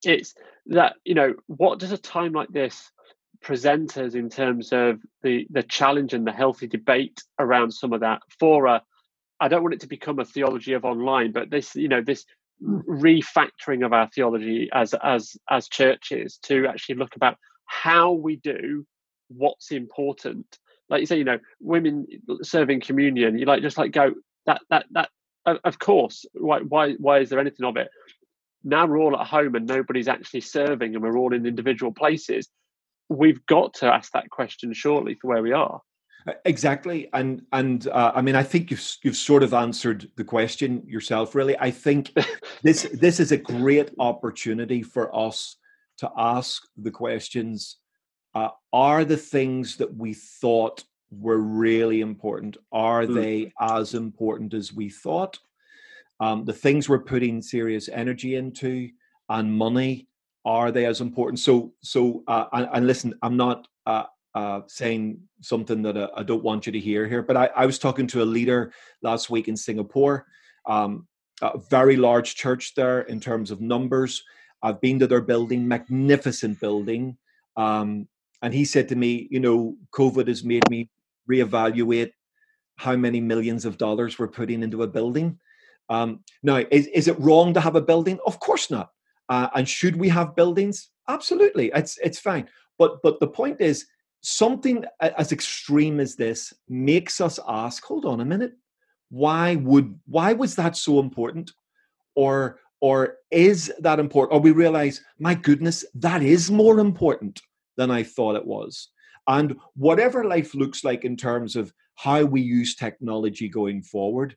[0.03, 0.33] it's
[0.65, 2.91] that you know what does a time like this
[3.41, 8.01] present us in terms of the the challenge and the healthy debate around some of
[8.01, 8.81] that for a
[9.39, 12.25] i don't want it to become a theology of online but this you know this
[12.61, 18.85] refactoring of our theology as as as churches to actually look about how we do
[19.35, 20.59] what's important.
[20.89, 22.05] Like you say, you know, women
[22.41, 24.13] serving communion, you like just like go
[24.45, 25.09] that that that.
[25.45, 27.89] Of course, why why why is there anything of it?
[28.63, 32.47] Now we're all at home and nobody's actually serving, and we're all in individual places.
[33.09, 35.81] We've got to ask that question shortly for where we are.
[36.45, 40.83] Exactly, and and uh, I mean, I think you've you've sort of answered the question
[40.85, 41.33] yourself.
[41.33, 42.11] Really, I think
[42.63, 45.55] this this is a great opportunity for us
[45.97, 47.77] to ask the questions
[48.33, 53.13] uh, are the things that we thought were really important are mm.
[53.13, 55.37] they as important as we thought
[56.19, 58.89] um, the things we're putting serious energy into
[59.29, 60.07] and money
[60.45, 65.19] are they as important so so uh, and, and, listen i'm not uh, uh, saying
[65.41, 68.07] something that uh, I don't want you to hear here, but I, I was talking
[68.07, 70.25] to a leader last week in Singapore,
[70.65, 71.07] um,
[71.41, 74.23] a very large church there in terms of numbers.
[74.63, 77.17] I've been to their building, magnificent building.
[77.57, 78.07] Um,
[78.41, 80.89] and he said to me, you know, COVID has made me
[81.29, 82.11] reevaluate
[82.77, 85.39] how many millions of dollars we're putting into a building.
[85.89, 88.19] Um, now, is, is it wrong to have a building?
[88.25, 88.89] Of course not.
[89.29, 90.89] Uh, and should we have buildings?
[91.07, 92.49] Absolutely, it's it's fine.
[92.77, 93.85] But but the point is,
[94.21, 98.53] something as extreme as this makes us ask: Hold on a minute,
[99.09, 101.51] why would why was that so important?
[102.15, 104.37] Or or is that important?
[104.37, 107.41] Or we realize, my goodness, that is more important
[107.81, 108.89] than I thought it was.
[109.27, 114.35] And whatever life looks like in terms of how we use technology going forward,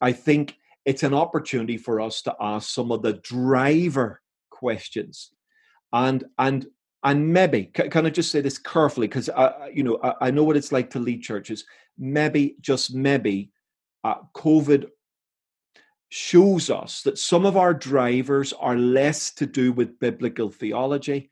[0.00, 4.20] I think it's an opportunity for us to ask some of the driver
[4.50, 5.30] questions.
[5.92, 6.66] And and
[7.04, 10.44] and maybe can, I just say this carefully because I, you know I, I, know
[10.44, 11.64] what it's like to lead churches.
[11.98, 13.52] Maybe just maybe,
[14.02, 14.88] uh, COVID
[16.08, 21.30] shows us that some of our drivers are less to do with biblical theology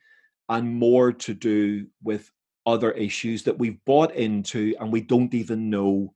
[0.51, 2.31] and more to do with
[2.67, 6.13] other issues that we've bought into and we don't even know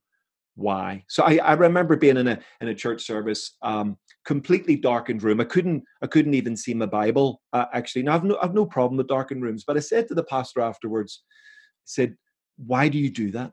[0.56, 1.04] why.
[1.08, 5.40] So I, I remember being in a in a church service, um, completely darkened room.
[5.40, 7.40] I couldn't I couldn't even see my Bible.
[7.52, 9.64] Uh, actually, now I've no I've no problem with darkened rooms.
[9.66, 12.16] But I said to the pastor afterwards, I said,
[12.56, 13.52] "Why do you do that?"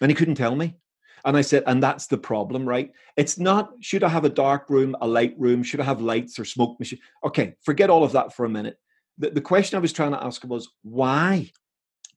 [0.00, 0.76] And he couldn't tell me.
[1.24, 2.90] And I said, and that's the problem, right?
[3.16, 6.38] It's not should I have a dark room, a light room, should I have lights
[6.38, 7.00] or smoke machine?
[7.24, 8.78] Okay, forget all of that for a minute.
[9.20, 11.52] The, the question I was trying to ask was, why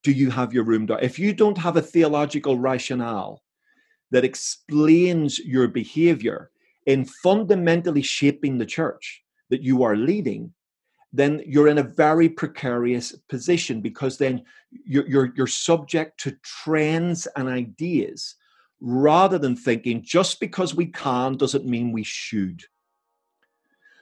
[0.04, 1.04] do you have your room dark?
[1.04, 3.44] If you don't have a theological rationale
[4.12, 6.50] that explains your behavior
[6.86, 10.54] in fundamentally shaping the church that you are leading,
[11.12, 17.28] then you're in a very precarious position because then you're, you're, you're subject to trends
[17.36, 18.36] and ideas
[18.80, 22.64] rather than thinking just because we can doesn't mean we should.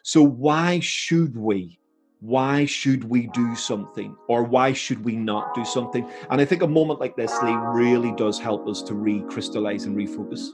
[0.04, 1.81] So, why should we
[2.22, 6.08] why should we do something or why should we not do something?
[6.30, 9.98] And I think a moment like this, Lee, really does help us to recrystallize and
[9.98, 10.52] refocus.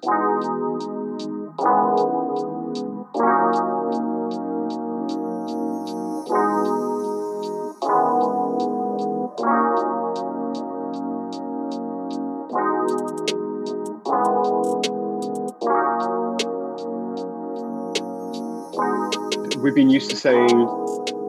[19.61, 20.86] We've been used to saying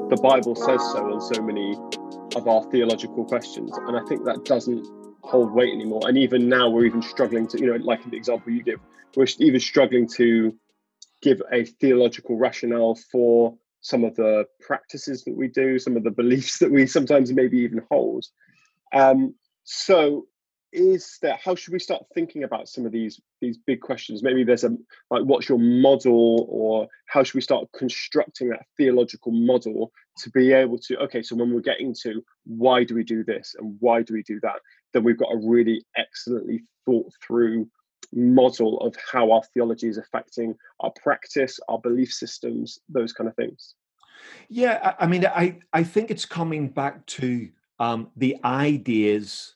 [0.08, 1.76] the Bible says so on so many
[2.34, 3.70] of our theological questions.
[3.86, 4.86] And I think that doesn't
[5.22, 6.02] hold weight anymore.
[6.08, 8.80] And even now, we're even struggling to, you know, like in the example you give,
[9.16, 10.54] we're even struggling to
[11.20, 16.10] give a theological rationale for some of the practices that we do, some of the
[16.10, 18.24] beliefs that we sometimes maybe even hold.
[18.92, 19.34] Um,
[19.64, 20.26] so
[20.72, 24.22] is that how should we start thinking about some of these these big questions?
[24.22, 24.76] Maybe there's a
[25.10, 30.52] like what's your model or how should we start constructing that theological model to be
[30.52, 34.02] able to okay so when we're getting to why do we do this and why
[34.02, 34.60] do we do that
[34.92, 37.68] then we've got a really excellently thought through
[38.12, 43.36] model of how our theology is affecting our practice our belief systems those kind of
[43.36, 43.74] things.
[44.48, 47.48] Yeah i mean i i think it's coming back to
[47.80, 49.54] um, the ideas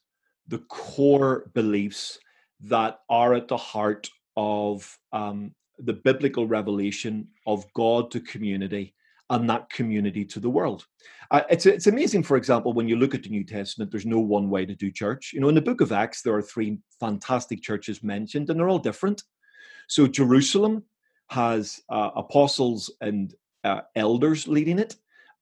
[0.53, 2.19] the core beliefs
[2.61, 8.95] that are at the heart of um, the biblical revelation of God to community
[9.31, 10.85] and that community to the world.
[11.31, 14.21] Uh, it's, it's amazing, for example, when you look at the New Testament, there's no
[14.21, 15.33] one way to do church.
[15.33, 18.69] You know, in the book of Acts, there are three fantastic churches mentioned, and they're
[18.69, 19.23] all different.
[19.89, 20.85] So Jerusalem
[21.31, 23.35] has uh, apostles and
[23.65, 24.97] uh, elders leading it.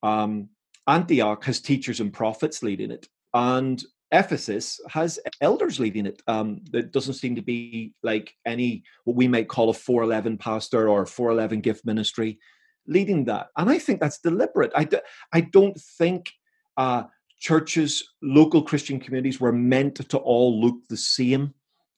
[0.05, 0.51] Um,
[0.87, 3.09] Antioch has teachers and prophets leading it.
[3.35, 6.23] And Ephesus has elders leading it.
[6.27, 10.89] Um, there doesn't seem to be like any what we might call a 411 pastor
[10.89, 12.39] or 411 gift ministry
[12.87, 13.49] leading that.
[13.57, 14.73] And I think that's deliberate.
[14.75, 16.33] I don't think
[16.77, 17.05] uh,
[17.39, 21.55] churches, local Christian communities were meant to all look the same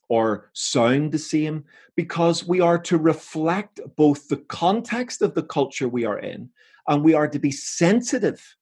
[0.09, 1.65] or sound the same
[1.97, 6.51] because we are to reflect both the context of the culture we are in
[6.89, 8.57] and we are to be sensitive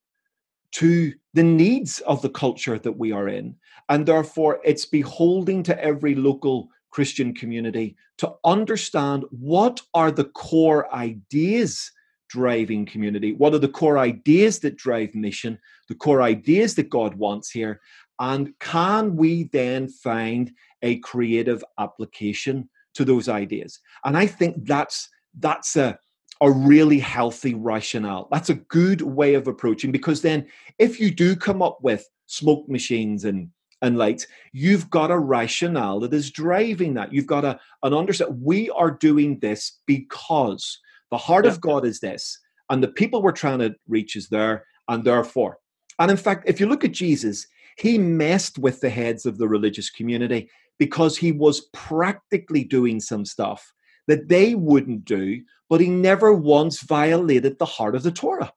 [0.72, 3.54] to the needs of the culture that we are in.
[3.88, 10.92] And therefore, it's beholding to every local Christian community to understand what are the core
[10.94, 11.90] ideas
[12.28, 15.58] driving community, what are the core ideas that drive mission,
[15.88, 17.80] the core ideas that God wants here,
[18.20, 20.52] and can we then find
[20.82, 23.80] a creative application to those ideas?
[24.04, 25.08] And I think that's
[25.38, 25.98] that's a
[26.40, 28.28] a really healthy rationale.
[28.30, 30.46] That's a good way of approaching because then
[30.78, 33.50] if you do come up with smoke machines and
[33.82, 37.12] and lights, you've got a rationale that is driving that.
[37.14, 38.38] You've got a, an understand.
[38.42, 40.78] We are doing this because
[41.10, 41.52] the heart yeah.
[41.52, 42.38] of God is this,
[42.68, 45.58] and the people we're trying to reach is there, and therefore.
[45.98, 47.46] And in fact, if you look at Jesus,
[47.78, 53.24] he messed with the heads of the religious community because he was practically doing some
[53.24, 53.72] stuff
[54.10, 58.52] that they wouldn't do, but he never once violated the heart of the Torah.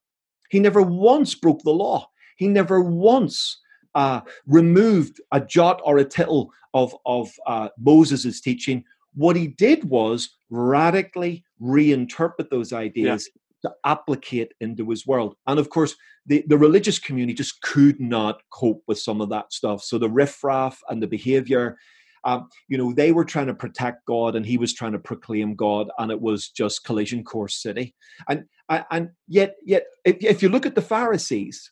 [0.49, 2.07] He never once broke the law.
[2.37, 3.59] He never once
[3.93, 8.83] uh, removed a jot or a tittle of, of uh, Moses' teaching.
[9.13, 13.29] What he did was radically reinterpret those ideas
[13.63, 13.69] yeah.
[13.69, 15.35] to applicate into his world.
[15.45, 15.95] And of course,
[16.25, 19.83] the, the religious community just could not cope with some of that stuff.
[19.83, 21.77] So the riffraff and the behavior
[22.25, 25.55] um, you know, they were trying to protect God and he was trying to proclaim
[25.55, 27.95] God, and it was just collision course city.
[28.27, 28.45] And
[28.91, 31.71] and yet, yet, if, if you look at the Pharisees,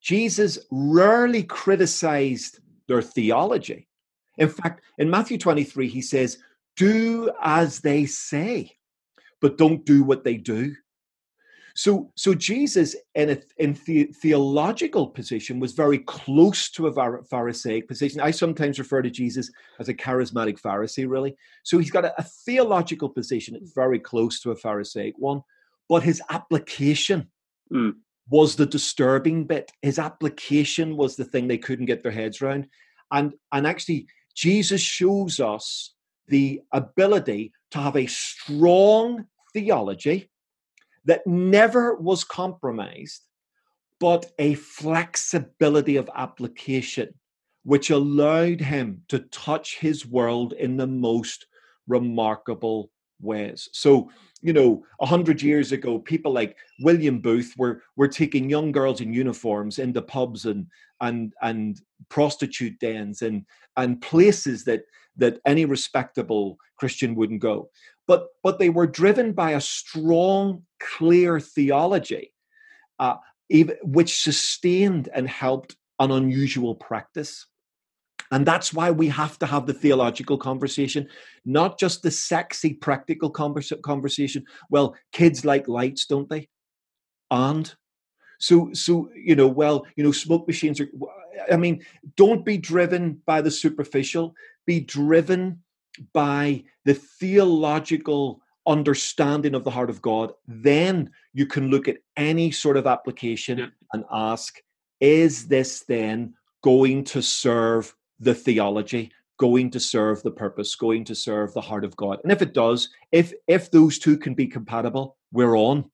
[0.00, 3.88] Jesus rarely criticized their theology.
[4.36, 6.38] In fact, in Matthew 23, he says,
[6.76, 8.76] do as they say,
[9.40, 10.74] but don't do what they do.
[11.76, 17.88] So, so Jesus, in a in the, theological position, was very close to a Pharisaic
[17.88, 18.20] position.
[18.20, 19.50] I sometimes refer to Jesus
[19.80, 21.36] as a charismatic Pharisee, really.
[21.64, 25.42] So he's got a, a theological position; it's very close to a Pharisaic one.
[25.88, 27.28] But his application
[27.72, 27.94] mm.
[28.30, 29.72] was the disturbing bit.
[29.82, 32.68] His application was the thing they couldn't get their heads around.
[33.10, 34.06] And and actually,
[34.36, 35.92] Jesus shows us
[36.28, 40.30] the ability to have a strong theology
[41.04, 43.22] that never was compromised,
[44.00, 47.14] but a flexibility of application,
[47.64, 51.46] which allowed him to touch his world in the most
[51.86, 52.90] remarkable
[53.20, 53.68] ways.
[53.72, 54.10] So,
[54.44, 59.00] you know, a hundred years ago, people like William Booth were were taking young girls
[59.00, 60.66] in uniforms into pubs and
[61.00, 63.44] and and prostitute dens and
[63.76, 64.82] and places that
[65.16, 67.70] that any respectable Christian wouldn't go
[68.06, 72.32] but but they were driven by a strong, clear theology,
[72.98, 73.16] uh,
[73.48, 77.46] even, which sustained and helped an unusual practice.
[78.30, 81.08] And that's why we have to have the theological conversation,
[81.44, 84.44] not just the sexy practical converse- conversation.
[84.70, 86.48] Well, kids like lights, don't they?
[87.30, 87.72] And
[88.38, 90.88] so, so you know, well, you know, smoke machines are.
[91.50, 91.84] I mean,
[92.16, 94.34] don't be driven by the superficial.
[94.66, 95.62] Be driven
[96.12, 102.50] by the theological understanding of the heart of God, then you can look at any
[102.50, 103.66] sort of application yeah.
[103.92, 104.60] and ask,
[105.00, 109.12] is this then going to serve the theology?
[109.36, 112.20] going to serve the purpose going to serve the heart of god.
[112.22, 115.90] And if it does if if those two can be compatible we're on.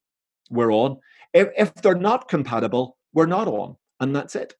[0.50, 0.98] We're on.
[1.32, 4.54] If, if they're not compatible we're not on and that's it.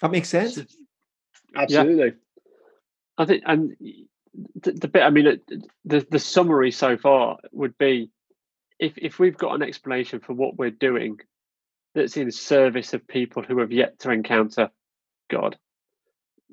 [0.00, 0.60] That makes sense?
[1.56, 2.12] Absolutely.
[3.16, 3.76] I think, and
[4.62, 5.40] the, the bit, I mean,
[5.84, 8.10] the the summary so far would be,
[8.78, 11.18] if if we've got an explanation for what we're doing,
[11.94, 14.70] that's in service of people who have yet to encounter
[15.34, 15.56] God,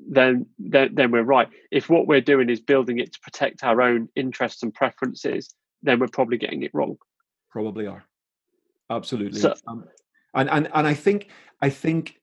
[0.10, 1.50] then then then we're right.
[1.72, 5.54] If what we're doing is building it to protect our own interests and preferences,
[5.84, 6.98] then we're probably getting it wrong.
[7.50, 8.04] Probably are,
[8.90, 9.40] absolutely.
[9.40, 9.86] So, um,
[10.34, 11.30] and and and I think
[11.62, 12.22] I think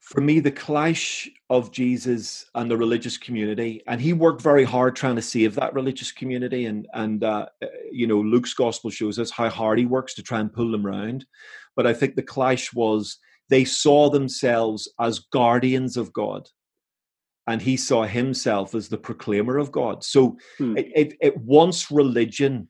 [0.00, 4.96] for me, the clash of Jesus and the religious community, and he worked very hard
[4.96, 6.66] trying to save that religious community.
[6.66, 10.22] And and uh, uh, you know, Luke's gospel shows us how hard he works to
[10.22, 11.26] try and pull them round.
[11.76, 13.18] But I think the clash was
[13.50, 16.48] they saw themselves as guardians of God,
[17.46, 20.04] and he saw himself as the proclaimer of God.
[20.04, 20.76] So hmm.
[20.78, 22.68] it, it, it once religion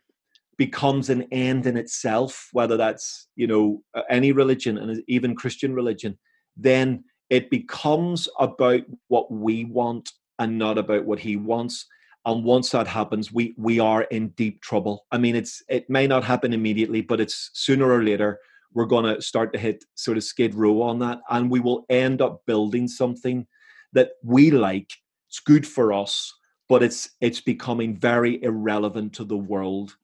[0.56, 6.18] becomes an end in itself, whether that's you know any religion and even Christian religion,
[6.56, 11.86] then it becomes about what we want and not about what he wants
[12.26, 16.06] and once that happens we we are in deep trouble i mean it's it may
[16.06, 18.38] not happen immediately but it's sooner or later
[18.74, 21.84] we're going to start to hit sort of skid row on that and we will
[21.88, 23.46] end up building something
[23.92, 24.92] that we like
[25.28, 26.32] it's good for us
[26.68, 29.96] but it's it's becoming very irrelevant to the world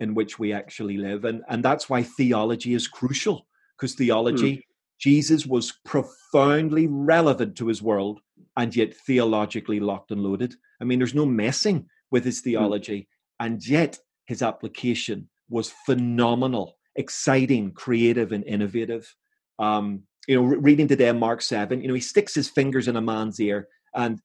[0.00, 3.46] in which we actually live and and that's why theology is crucial
[3.76, 4.62] because theology mm.
[5.00, 8.20] Jesus was profoundly relevant to his world
[8.56, 10.54] and yet theologically locked and loaded.
[10.80, 12.50] I mean, there's no messing with his hmm.
[12.50, 13.08] theology,
[13.40, 19.14] and yet his application was phenomenal, exciting, creative, and innovative.
[19.58, 22.96] Um, you know, re- reading today Mark 7, you know, he sticks his fingers in
[22.96, 24.20] a man's ear and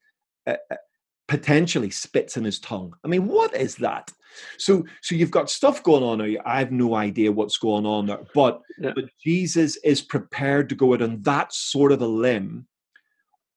[0.47, 0.75] uh, uh
[1.27, 2.93] potentially spits in his tongue.
[3.03, 4.11] I mean, what is that?
[4.57, 6.37] So, so you've got stuff going on.
[6.45, 8.91] I have no idea what's going on there, but yeah.
[8.93, 12.67] but Jesus is prepared to go out on that sort of a limb,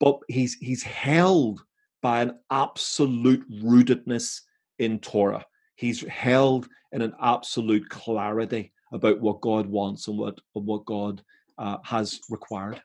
[0.01, 1.63] but he's he's held
[2.01, 4.41] by an absolute rootedness
[4.79, 5.45] in Torah.
[5.75, 11.23] He's held in an absolute clarity about what God wants and what what God
[11.59, 12.81] uh, has required.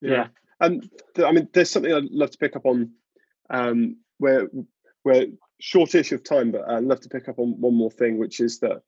[0.00, 0.28] Yeah,
[0.60, 0.88] and
[1.18, 2.92] um, I mean, there's something I'd love to pick up on
[3.50, 4.48] um, where
[5.02, 5.26] where
[5.60, 8.58] shortish of time, but I'd love to pick up on one more thing, which is
[8.60, 8.82] that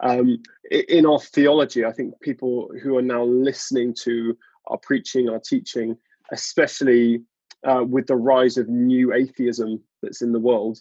[0.00, 5.38] um, in our theology, I think people who are now listening to our preaching, our
[5.38, 5.96] teaching,
[6.32, 7.22] especially
[7.64, 10.78] uh, with the rise of new atheism that's in the world,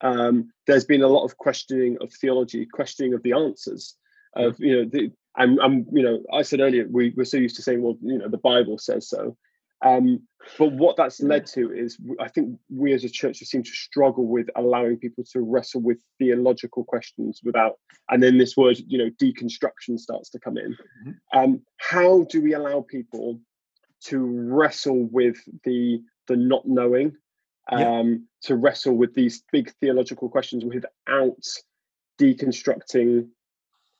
[0.00, 3.96] um, there's been a lot of questioning of theology, questioning of the answers.
[4.36, 7.56] Of you know, the, I'm, I'm, you know, I said earlier we, we're so used
[7.56, 9.36] to saying, well, you know, the Bible says so,
[9.84, 10.22] um,
[10.58, 14.26] but what that's led to is, I think we as a church seemed to struggle
[14.26, 17.74] with allowing people to wrestle with theological questions without,
[18.10, 20.72] and then this word, you know, deconstruction starts to come in.
[20.72, 21.38] Mm-hmm.
[21.38, 23.40] Um, how do we allow people
[24.04, 27.12] to wrestle with the the not knowing
[27.70, 28.14] um, yeah.
[28.42, 31.42] to wrestle with these big theological questions without
[32.18, 33.28] deconstructing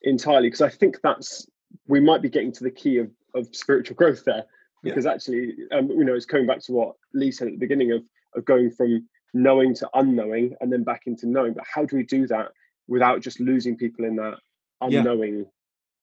[0.04, 0.48] entirely.
[0.48, 1.46] Because I think that's
[1.86, 4.44] we might be getting to the key of, of spiritual growth there.
[4.82, 5.12] Because yeah.
[5.12, 8.02] actually, um, you know, it's coming back to what Lee said at the beginning of
[8.34, 11.54] of going from knowing to unknowing and then back into knowing.
[11.54, 12.52] But how do we do that
[12.86, 14.38] without just losing people in that
[14.80, 15.38] unknowing?
[15.38, 15.44] Yeah.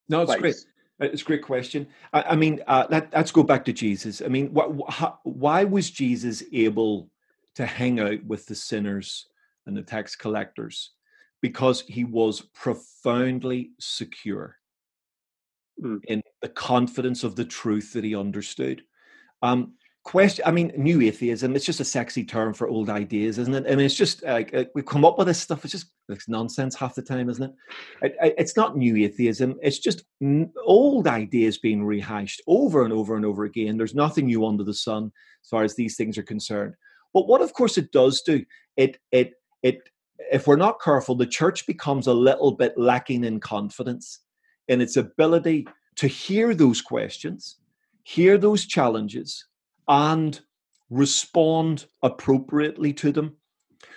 [0.10, 0.66] No, it's place?
[1.00, 1.12] great.
[1.14, 1.88] It's a great question.
[2.14, 4.22] I, I mean, uh, let, us go back to Jesus.
[4.22, 7.10] I mean, wh- how, why was Jesus able
[7.56, 9.28] to hang out with the sinners
[9.66, 10.92] and the tax collectors?
[11.42, 14.58] Because he was profoundly secure
[15.82, 16.00] mm.
[16.08, 18.84] in the confidence of the truth that he understood.
[19.42, 19.74] Um,
[20.04, 23.66] question i mean new atheism it's just a sexy term for old ideas isn't it
[23.68, 26.28] i mean it's just like uh, we come up with this stuff it's just it's
[26.28, 27.54] nonsense half the time isn't it?
[28.02, 30.04] it it's not new atheism it's just
[30.66, 34.74] old ideas being rehashed over and over and over again there's nothing new under the
[34.74, 35.12] sun
[35.44, 36.74] as far as these things are concerned
[37.14, 38.44] but what of course it does do
[38.78, 39.88] it it it
[40.32, 44.20] if we're not careful the church becomes a little bit lacking in confidence
[44.68, 47.58] in its ability to hear those questions
[48.04, 49.46] hear those challenges
[49.88, 50.42] and
[50.90, 53.36] respond appropriately to them.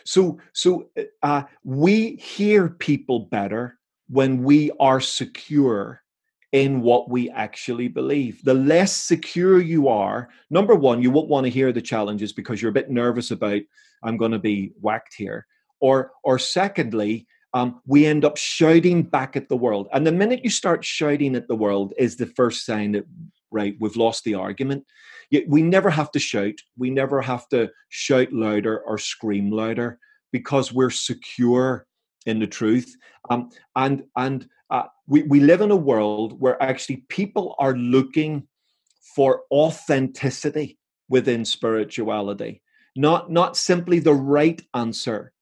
[0.05, 0.91] So, so
[1.23, 6.03] uh, we hear people better when we are secure
[6.53, 8.45] in what we actually believe.
[8.45, 12.63] The less secure you are, number one, you won't want to hear the challenges because
[12.63, 13.63] you're a bit nervous about
[14.03, 15.47] I'm going to be whacked here.
[15.81, 19.89] Or, or secondly, um, we end up shouting back at the world.
[19.93, 23.05] And the minute you start shouting at the world is the first sign that
[23.51, 24.85] right we've lost the argument
[25.31, 26.55] Yet we never have to shout.
[26.77, 29.99] We never have to shout louder or scream louder
[30.33, 31.87] because we're secure
[32.27, 32.95] in the truth.
[33.31, 38.47] Um, and and uh, we, we live in a world where actually people are looking
[39.17, 42.63] for authenticity within spirituality,
[42.97, 45.33] not not simply the right answer,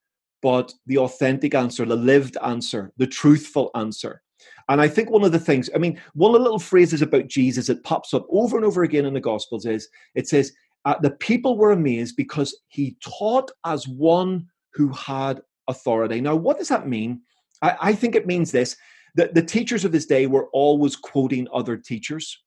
[0.42, 4.22] but the authentic answer, the lived answer, the truthful answer.
[4.68, 7.28] And I think one of the things, I mean, one of the little phrases about
[7.28, 10.52] Jesus that pops up over and over again in the Gospels is it says,
[10.84, 16.20] uh, the people were amazed because he taught as one who had authority.
[16.20, 17.22] Now, what does that mean?
[17.62, 18.76] I, I think it means this
[19.14, 22.38] that the teachers of his day were always quoting other teachers.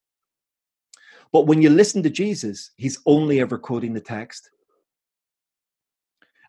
[1.32, 4.50] But when you listen to Jesus, he's only ever quoting the text.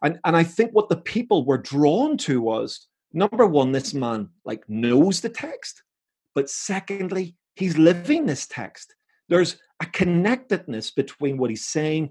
[0.02, 4.28] And, and I think what the people were drawn to was number one, this man
[4.44, 5.82] like knows the text,
[6.34, 8.94] but secondly, he's living this text.
[9.28, 12.10] There's a connectedness between what he's saying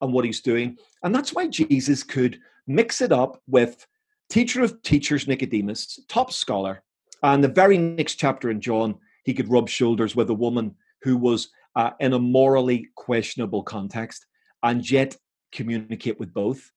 [0.00, 0.76] and what he's doing.
[1.02, 3.86] And that's why Jesus could mix it up with
[4.28, 6.82] teacher of teachers, Nicodemus, top scholar.
[7.22, 11.16] And the very next chapter in John, he could rub shoulders with a woman who
[11.16, 14.26] was uh, in a morally questionable context
[14.62, 15.16] and yet
[15.52, 16.70] communicate with both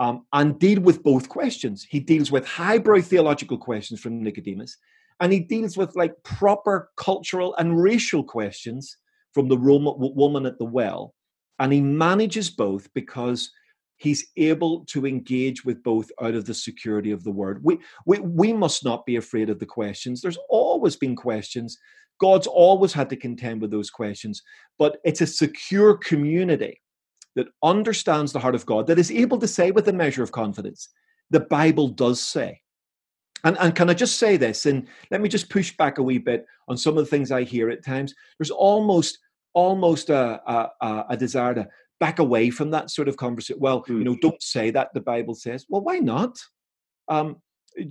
[0.00, 1.86] um, and deal with both questions.
[1.88, 4.78] He deals with highbrow theological questions from Nicodemus,
[5.20, 8.96] and he deals with like proper cultural and racial questions
[9.32, 11.14] from the Roman woman at the well.
[11.58, 13.50] And he manages both because
[13.98, 17.60] he's able to engage with both out of the security of the word.
[17.62, 20.22] We, we, we must not be afraid of the questions.
[20.22, 21.78] There's always been questions.
[22.18, 24.42] God's always had to contend with those questions,
[24.78, 26.80] but it's a secure community
[27.36, 30.32] that understands the heart of God, that is able to say with a measure of
[30.32, 30.88] confidence,
[31.30, 32.60] the Bible does say.
[33.44, 34.66] And, and can I just say this?
[34.66, 37.44] And let me just push back a wee bit on some of the things I
[37.44, 38.14] hear at times.
[38.38, 39.18] There's almost
[39.52, 41.68] almost a, a, a desire to
[41.98, 43.60] back away from that sort of conversation.
[43.60, 43.98] Well, mm.
[43.98, 45.66] you know, don't say that the Bible says.
[45.68, 46.38] Well, why not?
[47.08, 47.36] Um,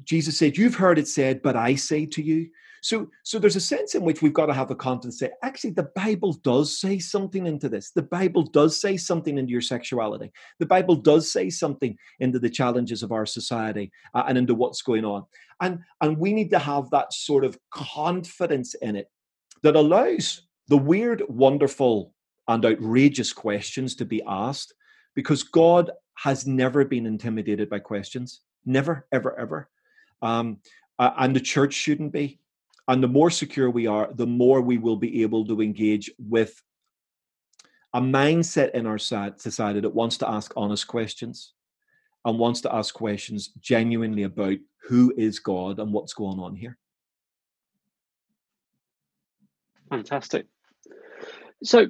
[0.04, 2.50] Jesus said, You've heard it said, but I say to you.
[2.82, 5.72] So, so there's a sense in which we've got to have a confidence say, actually,
[5.72, 7.92] the Bible does say something into this.
[7.92, 10.32] The Bible does say something into your sexuality.
[10.60, 14.82] The Bible does say something into the challenges of our society uh, and into what's
[14.82, 15.26] going on.
[15.62, 19.10] And, and we need to have that sort of confidence in it
[19.64, 22.14] that allows the weird, wonderful,
[22.48, 24.74] and outrageous questions to be asked
[25.16, 28.42] because God has never been intimidated by questions.
[28.66, 29.70] Never, ever, ever.
[30.22, 30.58] Um,
[30.98, 32.40] uh, and the church shouldn't be.
[32.90, 36.60] And the more secure we are, the more we will be able to engage with
[37.94, 41.54] a mindset in our society that wants to ask honest questions
[42.26, 46.80] and wants to ask questions genuinely about who is God and what's going on here.
[49.92, 50.48] Fantastic.
[51.64, 51.90] So,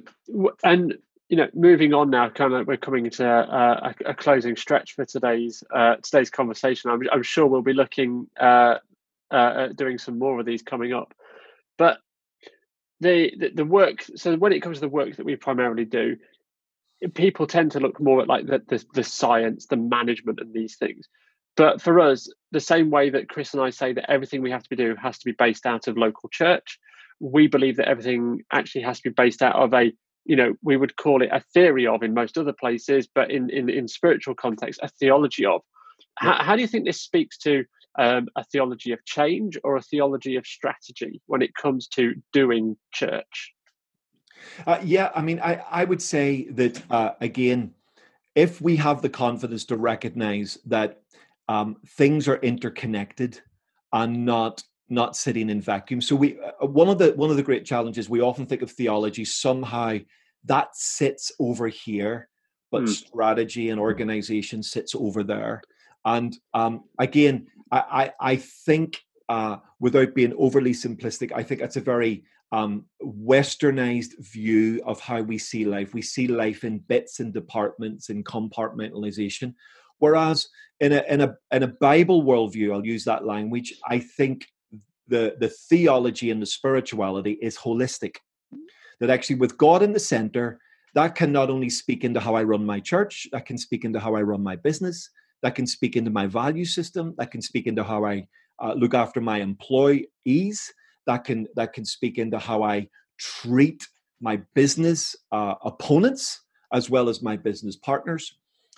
[0.62, 0.98] and
[1.30, 4.96] you know, moving on now, kind of, we're coming into uh, a, a, closing stretch
[4.96, 6.90] for today's uh, today's conversation.
[6.90, 8.78] I'm, I'm, sure we'll be looking uh,
[9.30, 11.14] uh, doing some more of these coming up.
[11.78, 11.98] But
[13.00, 14.04] the, the, the work.
[14.16, 16.16] So when it comes to the work that we primarily do,
[17.14, 20.76] people tend to look more at like the, the, the science, the management, and these
[20.76, 21.08] things.
[21.56, 24.62] But for us, the same way that Chris and I say that everything we have
[24.62, 26.78] to be do has to be based out of local church,
[27.20, 29.92] we believe that everything actually has to be based out of a
[30.24, 33.48] you know we would call it a theory of in most other places but in
[33.50, 35.62] in, in spiritual context a theology of
[36.16, 37.64] how, how do you think this speaks to
[37.98, 42.76] um, a theology of change or a theology of strategy when it comes to doing
[42.92, 43.52] church
[44.66, 47.72] uh, yeah i mean i i would say that uh, again
[48.34, 51.02] if we have the confidence to recognize that
[51.48, 53.40] um, things are interconnected
[53.92, 56.00] and not not sitting in vacuum.
[56.00, 58.70] So we uh, one of the one of the great challenges we often think of
[58.70, 59.98] theology somehow
[60.44, 62.28] that sits over here,
[62.70, 62.88] but mm.
[62.88, 65.62] strategy and organization sits over there.
[66.04, 71.80] And um, again, I I, think uh, without being overly simplistic, I think that's a
[71.80, 75.94] very um, westernized view of how we see life.
[75.94, 79.54] We see life in bits and departments and compartmentalization.
[79.98, 80.48] Whereas
[80.80, 83.74] in a in a in a Bible worldview, I'll use that language.
[83.86, 84.46] I think
[85.10, 88.16] the, the theology and the spirituality is holistic.
[89.00, 90.58] That actually, with God in the center,
[90.94, 94.00] that can not only speak into how I run my church, that can speak into
[94.00, 95.10] how I run my business,
[95.42, 98.26] that can speak into my value system, that can speak into how I
[98.62, 100.72] uh, look after my employees,
[101.06, 102.88] that can that can speak into how I
[103.18, 103.86] treat
[104.20, 108.34] my business uh, opponents as well as my business partners.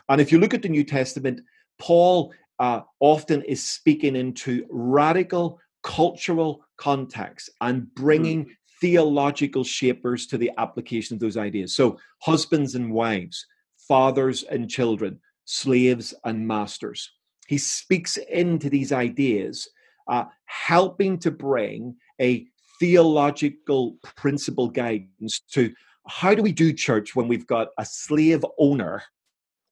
[0.09, 1.41] And if you look at the New Testament,
[1.79, 8.51] Paul uh, often is speaking into radical cultural context and bringing mm.
[8.81, 11.75] theological shapers to the application of those ideas.
[11.75, 13.47] So, husbands and wives,
[13.89, 15.21] fathers and children,
[15.53, 17.13] slaves and masters.
[17.47, 19.69] He speaks into these ideas,
[20.09, 22.47] uh, helping to bring a
[22.81, 25.73] theological principle guidance to
[26.09, 29.03] how do we do church when we've got a slave owner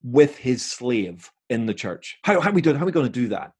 [0.02, 2.18] with his slave in the church?
[2.22, 2.76] How, how are we doing?
[2.76, 3.52] How are we going to do that?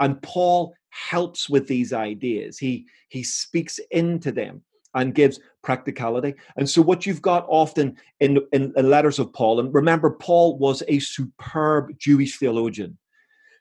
[0.00, 2.58] And Paul helps with these ideas.
[2.58, 4.62] He he speaks into them
[4.94, 6.34] and gives practicality.
[6.56, 10.82] And so what you've got often in, in, letters of Paul, and remember, Paul was
[10.88, 12.98] a superb Jewish theologian.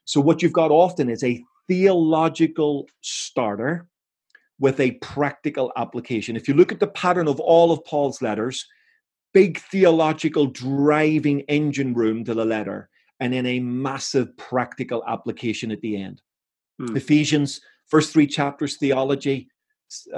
[0.06, 3.88] So what you've got often is a theological starter
[4.60, 6.36] with a practical application.
[6.36, 8.66] If you look at the pattern of all of Paul's letters,
[9.34, 15.82] big theological driving engine room to the letter, and then a massive practical application at
[15.82, 16.22] the end.
[16.82, 16.96] Mm.
[16.96, 19.50] Ephesians, first three chapters, theology,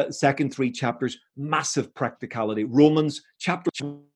[0.10, 2.64] second three chapters, massive practicality.
[2.64, 3.72] Romans, chapter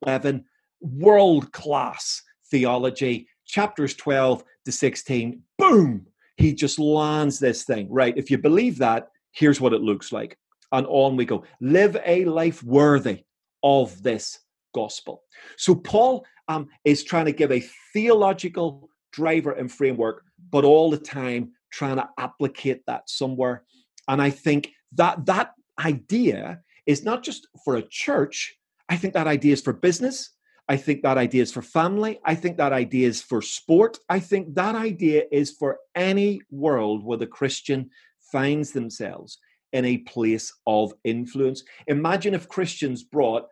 [0.06, 0.44] 11,
[0.80, 3.28] world class theology.
[3.46, 7.86] Chapters 12 to 16, boom, he just lands this thing.
[7.90, 8.16] Right.
[8.16, 10.36] If you believe that, here's what it looks like.
[10.72, 11.44] And on we go.
[11.60, 13.24] Live a life worthy
[13.62, 14.40] of this
[14.74, 15.22] gospel.
[15.56, 20.98] So Paul um, is trying to give a theological driver and framework, but all the
[20.98, 23.64] time trying to applicate that somewhere.
[24.08, 28.56] And I think that that idea is not just for a church.
[28.88, 30.30] I think that idea is for business.
[30.68, 32.18] I think that idea is for family.
[32.24, 33.98] I think that idea is for sport.
[34.08, 37.90] I think that idea is for any world where the Christian
[38.32, 39.38] finds themselves
[39.72, 41.62] in a place of influence.
[41.86, 43.46] Imagine if Christians brought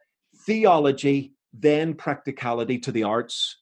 [0.47, 3.59] theology, then practicality to the arts,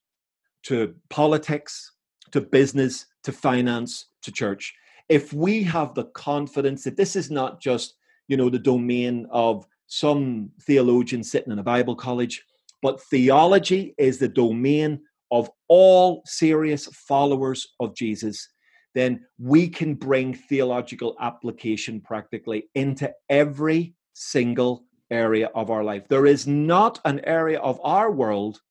[0.65, 1.93] to politics,
[2.31, 4.75] to business, to finance, to church.
[5.13, 7.97] If we have the confidence that this is not just,
[8.29, 12.43] you know, the domain of some theologian sitting in a Bible college,
[12.81, 18.49] but theology is the domain of all serious followers of Jesus,
[18.95, 26.09] then we can bring theological application practically into every single area of our life.
[26.09, 28.63] There is not an area of our world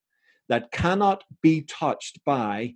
[0.49, 2.73] that cannot be touched by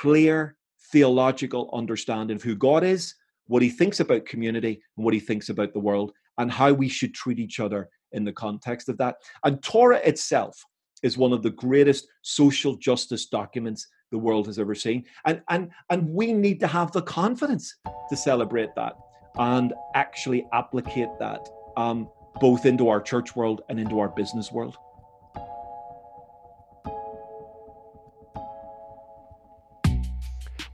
[0.00, 0.56] clear
[0.92, 3.14] theological understanding of who God is,
[3.46, 6.88] what he thinks about community, and what he thinks about the world, and how we
[6.88, 9.16] should treat each other in the context of that.
[9.44, 10.62] And Torah itself
[11.02, 15.04] is one of the greatest social justice documents the world has ever seen.
[15.24, 17.74] And, and, and we need to have the confidence
[18.10, 18.94] to celebrate that
[19.38, 22.08] and actually applicate that um,
[22.40, 24.76] both into our church world and into our business world.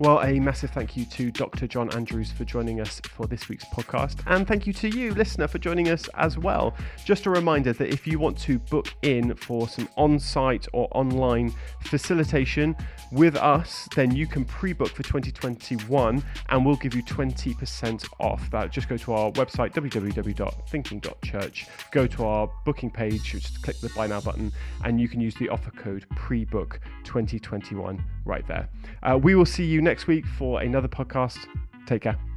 [0.00, 1.66] Well, a massive thank you to Dr.
[1.66, 4.20] John Andrews for joining us for this week's podcast.
[4.28, 6.76] And thank you to you, listener, for joining us as well.
[7.04, 10.86] Just a reminder that if you want to book in for some on site or
[10.92, 12.76] online facilitation
[13.10, 18.48] with us, then you can pre book for 2021 and we'll give you 20% off.
[18.52, 23.88] That just go to our website, www.thinking.church, go to our booking page, just click the
[23.96, 24.52] buy now button,
[24.84, 28.68] and you can use the offer code prebook 2021 right there.
[29.02, 31.38] Uh, we will see you next week for another podcast.
[31.86, 32.27] Take care.